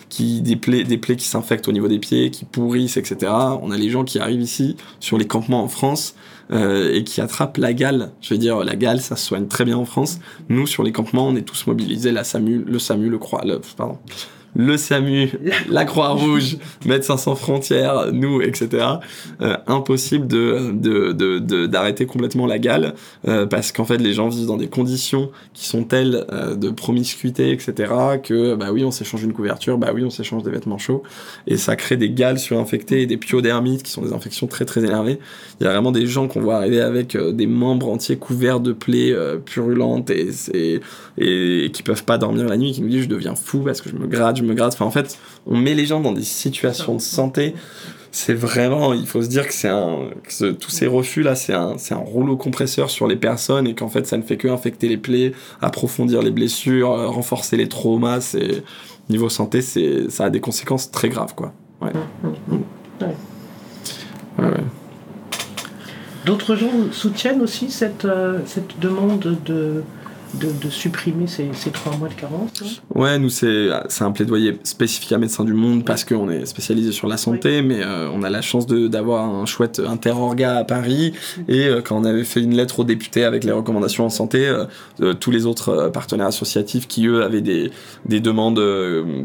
[0.09, 3.31] qui des plaies, des plaies qui s'infectent au niveau des pieds, qui pourrissent, etc.
[3.61, 5.94] On a les gens qui arrivent ici sur les campements en France
[6.51, 8.11] euh, et qui attrapent la gale.
[8.21, 10.19] Je veux dire, la gale, ça se soigne très bien en France.
[10.49, 12.11] Nous, sur les campements, on est tous mobilisés.
[12.11, 13.97] La SAMU, le SAMU, le Croix, le, pardon,
[14.55, 15.31] le SAMU,
[15.69, 18.85] la Croix-Rouge, Médecins sans frontières, nous, etc.
[19.41, 22.93] Euh, impossible de de- de- de- d'arrêter complètement la gale
[23.27, 26.69] euh, parce qu'en fait, les gens vivent dans des conditions qui sont telles euh, de
[26.69, 27.91] promiscuité, etc.
[28.23, 31.03] que bah oui, on s'échange une couverture, bah oui, on s'échange des vêtements chauds
[31.47, 34.83] et ça crée des gales surinfectées et des pyodermites qui sont des infections très très
[34.85, 35.19] énervées.
[35.59, 38.71] Il y a vraiment des gens qu'on voit arriver avec des membres entiers couverts de
[38.73, 39.13] plaies
[39.45, 40.81] purulentes et, et,
[41.17, 43.89] et qui peuvent pas dormir la nuit, qui nous disent je deviens fou parce que
[43.89, 44.73] je me gratte, je me gratte.
[44.73, 47.55] Enfin en fait, on met les gens dans des situations de santé.
[48.11, 51.35] C'est vraiment, il faut se dire que c'est un, que ce- tous ces refus là,
[51.35, 54.37] c'est un, c'est un rouleau compresseur sur les personnes et qu'en fait ça ne fait
[54.37, 58.21] que infecter les plaies, approfondir les blessures, euh, renforcer les traumas.
[58.21, 58.63] C'est
[59.09, 61.51] niveau santé, c'est, ça a des conséquences très graves quoi.
[61.81, 61.91] Ouais.
[62.23, 63.07] Ouais.
[64.39, 64.63] Ouais, ouais.
[66.25, 69.83] D'autres gens soutiennent aussi cette, euh, cette demande de,
[70.39, 73.69] de, de supprimer ces, ces trois mois de carence hein Ouais, nous, c'est
[74.01, 77.81] un plaidoyer spécifique à Médecins du Monde parce qu'on est spécialisé sur la santé, mais
[77.83, 81.13] euh, on a la chance d'avoir un chouette interorga à Paris.
[81.47, 84.47] Et euh, quand on avait fait une lettre aux députés avec les recommandations en santé,
[84.99, 87.71] euh, tous les autres partenaires associatifs qui, eux, avaient des,
[88.05, 88.61] des demandes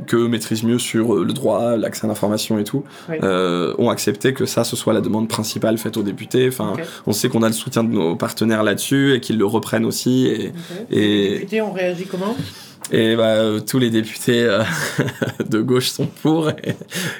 [0.06, 3.16] qu'eux maîtrisent mieux sur le droit, l'accès à l'information et tout, Oui.
[3.78, 6.48] ont accepté que ça, ce soit la demande principale faite aux députés.
[6.48, 6.74] Enfin,
[7.06, 10.26] on sait qu'on a le soutien de nos partenaires là-dessus et qu'ils le reprennent aussi.
[10.26, 10.52] Et-
[11.01, 12.34] Les députés ont réagi comment?
[12.92, 14.62] Et bah, euh, tous les députés euh,
[15.48, 16.74] de gauche sont pour, et,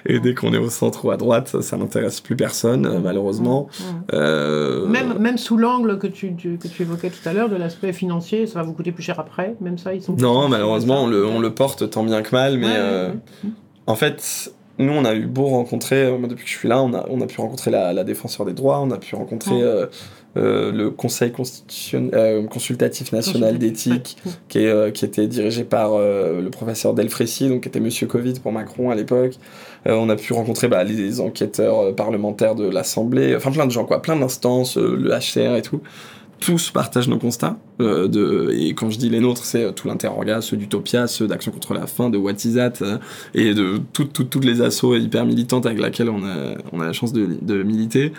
[0.05, 3.69] et dès qu'on est au centre ou à droite, ça, n'intéresse plus personne, euh, malheureusement.
[4.13, 7.55] Euh, même, même sous l'angle que tu, tu- que tu évoquais tout à l'heure de
[7.57, 10.15] l'aspect financier, ça va vous coûter plus cher après, même ça, ils sont.
[10.17, 13.09] Non, malheureusement, on le, on le porte tant bien que mal, mais Ouais, euh,
[13.45, 13.51] ouais.
[13.87, 16.93] en fait, nous, on a eu beau rencontrer, moi, depuis que je suis là, on
[16.95, 19.61] a, on a pu rencontrer la, la défenseur des droits, on a pu rencontrer.
[20.37, 21.33] Euh, le Conseil
[21.95, 24.33] euh, consultatif national d'éthique, Ouais.
[24.49, 28.35] qui, est, euh, qui était dirigé par le professeur Delfrécy, donc qui était Monsieur Covid
[28.43, 29.35] pour Macron à l'époque.
[29.87, 34.03] On a pu rencontrer bah, les enquêteurs parlementaires de l'Assemblée, enfin plein de gens, quoi,
[34.03, 35.81] plein d'instances, le HCR et tout.
[36.39, 37.59] Tous partagent nos constats.
[37.83, 41.27] euh, de, et quand je dis les nôtres, c'est euh, tout l'interroga, ceux d'Utopia, ceux
[41.27, 42.97] d'Action contre la faim, de What is That, euh,
[43.35, 46.87] et de toutes toutes toutes les assos hyper militantes avec lesquelles on a, on a
[46.87, 48.13] la chance de, de militer.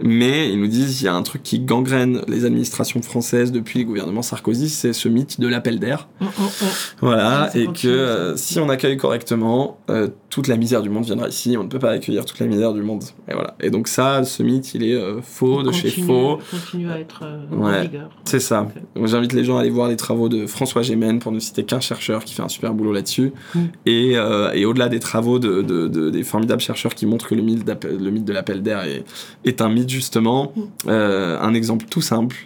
[0.00, 3.78] Mais ils nous disent il y a un truc qui gangrène les administrations françaises depuis
[3.78, 6.08] les gouvernements Sarkozy, c'est ce mythe de l'appel d'air.
[6.20, 6.64] Oh, oh, oh.
[7.00, 11.04] Voilà, ça et que euh, si on accueille correctement, euh, toute la misère du monde
[11.04, 11.56] viendra ici.
[11.56, 13.04] On ne peut pas accueillir toute la misère du monde.
[13.28, 13.54] Et voilà.
[13.60, 16.40] Et donc ça, ce mythe, il est euh, faux de chez faux.
[16.50, 17.78] Continue à être euh, Ouais.
[17.78, 18.10] en vigueur.
[18.24, 18.62] C'est ça.
[18.62, 18.82] Ok.
[18.96, 21.62] Donc, J'invite les gens à aller voir les travaux de François Gémen, pour ne citer
[21.62, 23.32] qu'un chercheur qui fait un super boulot là-dessus.
[23.54, 23.60] Mm.
[23.86, 27.36] Et, euh, et au-delà des travaux de, de- de- des formidables chercheurs qui montrent que
[27.36, 29.04] le mythe, le mythe de l'appel d'air est,
[29.44, 30.60] est un mythe, justement, Mm.
[30.88, 32.36] euh, un exemple tout simple,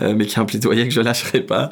[0.00, 1.70] mais qui est un plaidoyer que je lâcherai pas.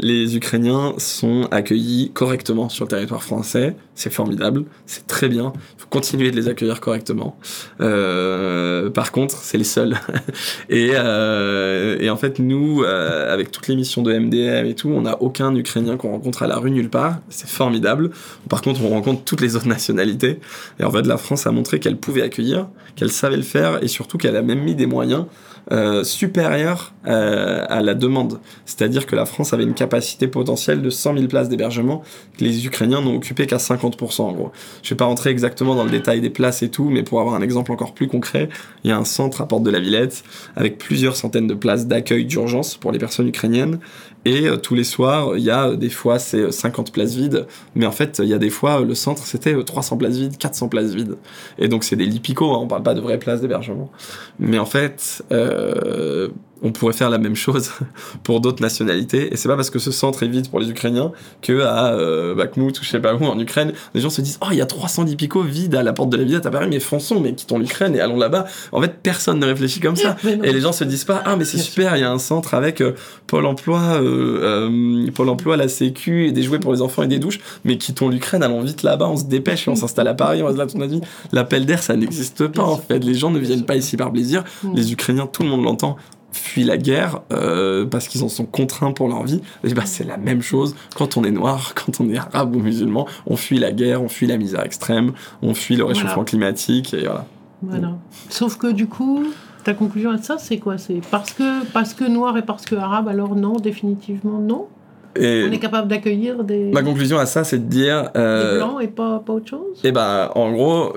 [0.00, 3.76] Les Ukrainiens sont accueillis correctement sur le territoire français.
[3.94, 5.52] C'est formidable, c'est très bien.
[5.54, 7.36] Il faut continuer de les accueillir correctement.
[7.82, 9.98] Euh, par contre, c'est les seuls.
[10.70, 14.88] et, euh, et en fait, nous, euh, avec toutes les missions de MDM et tout,
[14.88, 17.18] on n'a aucun Ukrainien qu'on rencontre à la rue nulle part.
[17.28, 18.10] C'est formidable.
[18.48, 20.40] Par contre, on rencontre toutes les autres nationalités.
[20.80, 23.88] Et en fait, la France a montré qu'elle pouvait accueillir, qu'elle savait le faire et
[23.88, 25.26] surtout qu'elle a même mis des moyens
[25.70, 28.40] euh, supérieurs euh, à la demande.
[28.64, 32.02] C'est-à-dire que la France avait une capacité potentielle de 100 000 places d'hébergement
[32.36, 34.52] que les Ukrainiens n'ont occupé qu'à 50% en gros.
[34.82, 37.36] Je vais pas rentrer exactement dans le détail des places et tout, mais pour avoir
[37.36, 38.48] un exemple encore plus concret,
[38.82, 40.24] il y a un centre à Porte de la Villette
[40.56, 43.78] avec plusieurs centaines de places d'accueil d'urgence pour les personnes ukrainiennes.
[44.24, 47.14] Et euh, tous les soirs, il y a euh, des fois c'est euh, 50 places
[47.14, 49.96] vides, mais en fait il y a des fois euh, le centre c'était euh, 300
[49.96, 51.16] places vides, 400 places vides.
[51.58, 53.90] Et donc c'est des lits picots, hein, on parle pas de vraies places d'hébergement.
[54.38, 56.28] Mais en fait, euh,
[56.62, 57.70] on pourrait faire la même chose
[58.22, 59.32] pour d'autres nationalités.
[59.32, 62.34] Et c'est pas parce que ce centre est vide pour les Ukrainiens que à euh,
[62.34, 64.60] Bakhmut ou je sais pas où en Ukraine, les gens se disent oh il y
[64.60, 67.20] a 300 lits picots vides à la porte de la Villette à Paris, mais fonçons,
[67.20, 68.46] mais quittons l'Ukraine et allons là-bas.
[68.70, 70.16] En fait, personne ne réfléchit comme ça.
[70.24, 72.54] Et les gens se disent pas ah mais c'est super, il y a un centre
[72.54, 72.92] avec euh,
[73.26, 77.08] Pôle Emploi, euh, euh, Pôle Emploi, la Sécu et des jouets pour les enfants et
[77.08, 77.40] des douches.
[77.64, 80.46] Mais quittons l'Ukraine, allons vite là-bas, on se dépêche et on s'installe à Paris, on
[80.46, 81.00] reste là toute notre vie.
[81.32, 82.98] L'appel d'air, ça n'existe pas en fait.
[83.00, 84.44] Les gens ne viennent pas ici par plaisir.
[84.62, 84.74] Mm.
[84.74, 85.96] Les Ukrainiens, tout le monde l'entend
[86.32, 89.40] fuient la guerre euh, parce qu'ils en sont contraints pour leur vie.
[89.64, 92.60] Et bah, c'est la même chose quand on est noir, quand on est arabe ou
[92.60, 93.06] musulman.
[93.26, 95.12] On fuit la guerre, on fuit la misère extrême,
[95.42, 96.24] on fuit le réchauffement Voilà.
[96.28, 97.26] climatique et voilà.
[97.62, 97.92] Voilà.
[98.28, 99.24] Sauf que du coup,
[99.62, 100.78] ta conclusion à ça, c'est quoi?
[100.78, 104.66] C'est parce que, parce que noir et parce que arabe, alors non, définitivement non?
[105.14, 108.04] Et On est capable d'accueillir des, ma conclusion à ça, c'est de dire.
[108.14, 109.78] des euh, blancs et pas, pas autre chose?
[109.84, 110.94] Et ben, en gros,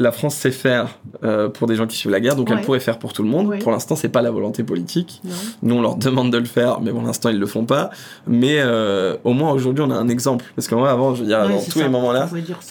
[0.00, 2.56] la France sait faire euh, pour des gens qui suivent la guerre, donc Ouais.
[2.58, 3.46] elle pourrait faire pour tout le monde.
[3.48, 3.58] Ouais.
[3.58, 5.20] Pour l'instant, c'est pas la volonté politique.
[5.24, 5.34] Non.
[5.62, 7.90] Nous, on leur demande de le faire, mais pour l'instant, ils le font pas.
[8.26, 10.44] Mais euh, au moins aujourd'hui, on a un exemple.
[10.56, 11.84] Parce que moi, avant, je veux dire, Ouais, dans c'est tous ça.
[11.84, 12.28] les moments-là,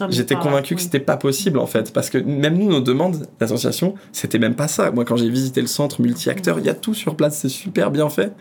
[0.10, 3.94] J'étais convaincu que c'était pas possible en fait, parce que même nous, nos demandes d'association,
[4.12, 4.92] c'était même pas ça.
[4.92, 7.92] Moi, quand j'ai visité le centre multi-acteurs, il y a tout sur place, c'est super
[7.92, 8.34] bien fait.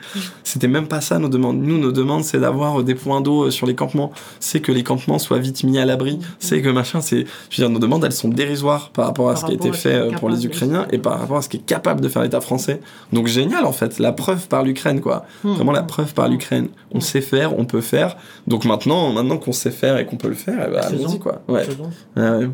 [0.45, 1.59] C'était même pas ça nos demandes.
[1.61, 4.83] Nous, nos demandes, c'est d'avoir des points d'eau euh, sur les campements, c'est que les
[4.83, 7.27] campements soient vite mis à l'abri, c'est que machin, c'est.
[7.51, 9.55] Je veux dire, nos demandes, elles sont dérisoires par rapport à Par ce qui a
[9.55, 12.09] été fait euh, pour les Ukrainiens et par rapport à ce qui est capable de
[12.09, 12.81] faire l'État français.
[13.13, 15.25] Donc génial en fait, la preuve par l'Ukraine quoi.
[15.45, 15.53] Hmm.
[15.55, 16.69] Vraiment la preuve par l'Ukraine.
[16.93, 17.03] On Mm.
[17.03, 18.17] sait faire, on peut faire.
[18.47, 21.05] Donc maintenant, maintenant qu'on sait faire et qu'on peut le faire, eh ben, Faisons.
[21.05, 21.43] allons-y quoi.
[21.49, 21.65] Ouais.
[21.65, 21.91] Faisons.
[22.17, 22.49] Ouais, ouais.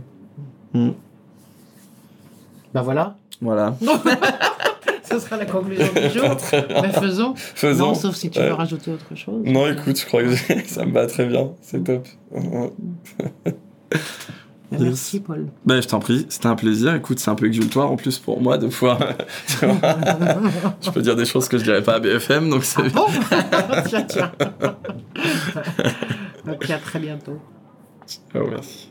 [0.74, 0.90] Mm.
[2.74, 3.76] Ben voilà, Voilà.
[5.08, 6.36] ce sera la conclusion du jour.
[6.82, 7.34] Mais faisons.
[7.36, 7.86] Faisons.
[7.88, 8.48] Non, sauf si tu Ouais.
[8.48, 9.42] veux rajouter autre chose.
[9.44, 10.34] Non, écoute, je crois que
[10.66, 11.50] ça me va très bien.
[11.62, 12.06] C'est top.
[14.78, 15.46] Merci, Paul.
[15.64, 16.94] Ben, je t'en prie, c'était un plaisir.
[16.94, 18.98] Écoute, c'est un peu exultoire en plus pour moi de vois,
[19.60, 22.92] je peux dire des choses que je dirais pas à BFM, donc c'est.
[22.92, 23.06] Bon,
[23.86, 24.32] tiens, tiens.
[26.48, 27.38] ok, à très bientôt.
[28.34, 28.90] Oh, merci.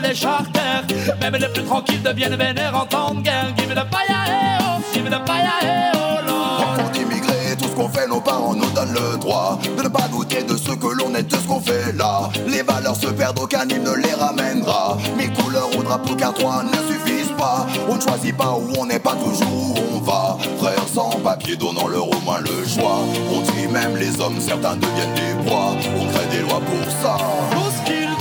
[0.00, 0.84] Les charters.
[1.20, 3.52] Même les plus tranquilles deviennent vénères en temps de guerre.
[3.56, 6.60] Give fire, eh oh, give fire, eh oh Lord.
[6.60, 10.08] Enfants d'immigrés, tout ce qu'on fait, nos parents nous donnent le droit de ne pas
[10.08, 12.30] douter de ce que l'on est, de ce qu'on fait là.
[12.46, 14.98] Les valeurs se perdent, aucun hymne ne les ramènera.
[15.16, 17.66] Mes couleurs au drapeau car toi ne suffisent pas.
[17.88, 20.38] On ne choisit pas où on n'est pas toujours où on va.
[20.58, 23.00] Frères sans papier, donnant leur au moins le choix.
[23.32, 25.76] On tue même les hommes, certains deviennent des proies.
[25.98, 27.16] On crée des lois pour ça.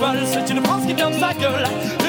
[0.03, 2.02] Veulent, c'est une France qui ferme sa gueule.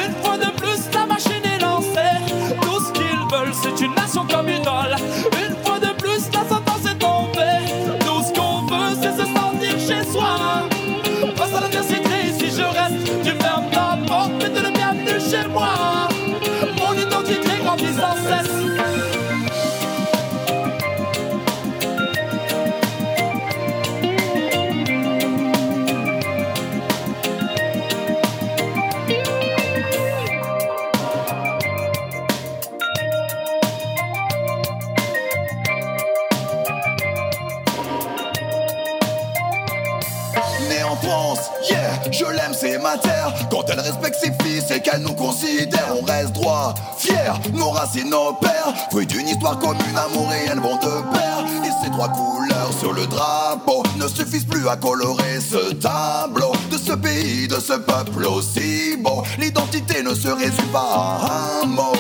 [47.85, 48.75] Racines, nos pères.
[48.91, 51.45] Fruit d'une histoire commune, amour et haine vont de pair.
[51.65, 56.79] Et ces trois couleurs sur le drapeau ne suffisent plus à colorer ce tableau de
[56.79, 59.23] ce pays, de ce peuple aussi beau.
[59.39, 61.93] L'identité ne se résume pas à un mot.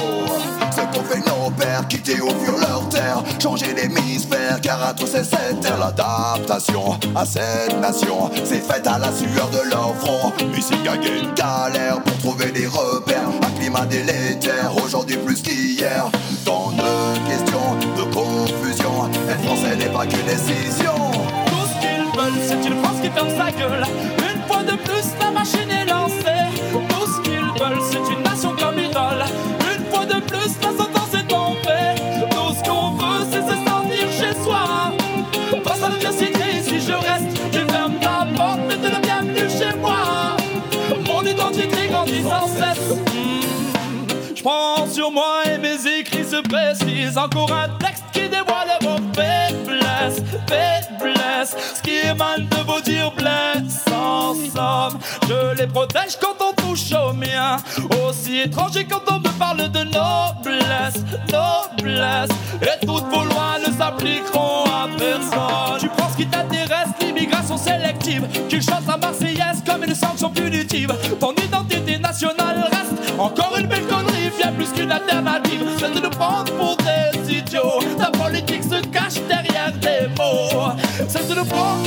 [0.75, 4.04] Ce qu'ont fait nos pères, quitter au fur leur terre, changer l'hémisphère,
[4.65, 5.79] car à tous cette terre.
[5.79, 10.33] L'adaptation à cette nation, c'est faite à la sueur de leur front.
[10.57, 13.29] Ici gaguer une galère pour trouver des repères.
[13.47, 16.11] Un climat délétère, aujourd'hui plus qu'hier.
[16.45, 19.11] Tant de questions, de confusion.
[19.29, 20.97] Être français n'est pas qu'une décision.
[21.47, 23.85] Tout ce qu'ils veulent, c'est une France qui ferme sa gueule.
[24.19, 26.45] Une fois de plus, la machine est lancée.
[26.73, 28.54] Tout ce qu'ils veulent, c'est une nation
[46.35, 47.19] se précisent.
[47.19, 51.57] Encore un texte qui dévoile vos faiblesses, faiblesses.
[51.77, 53.85] Ce qui émane de vos dires blesse.
[53.91, 54.35] En
[55.29, 57.57] je les protège quand on touche au mien.
[58.07, 62.31] Aussi étranger quand on me parle de noblesse, noblesse.
[62.63, 65.79] Et toutes vos lois ne s'appliqueront à personne.
[65.81, 70.93] Tu penses qu'il t'intéresse l'immigration sélective, qu'il chante la Marseillaise comme une sanction punitive.
[71.21, 73.67] Ton identité nationale reste encore une
[74.53, 75.63] plus qu'une alternative.
[75.79, 77.81] C'est de nous prendre pour des idiots.
[77.99, 80.73] Ta politique se cache derrière des mots.
[81.09, 81.85] C'est de nous prendre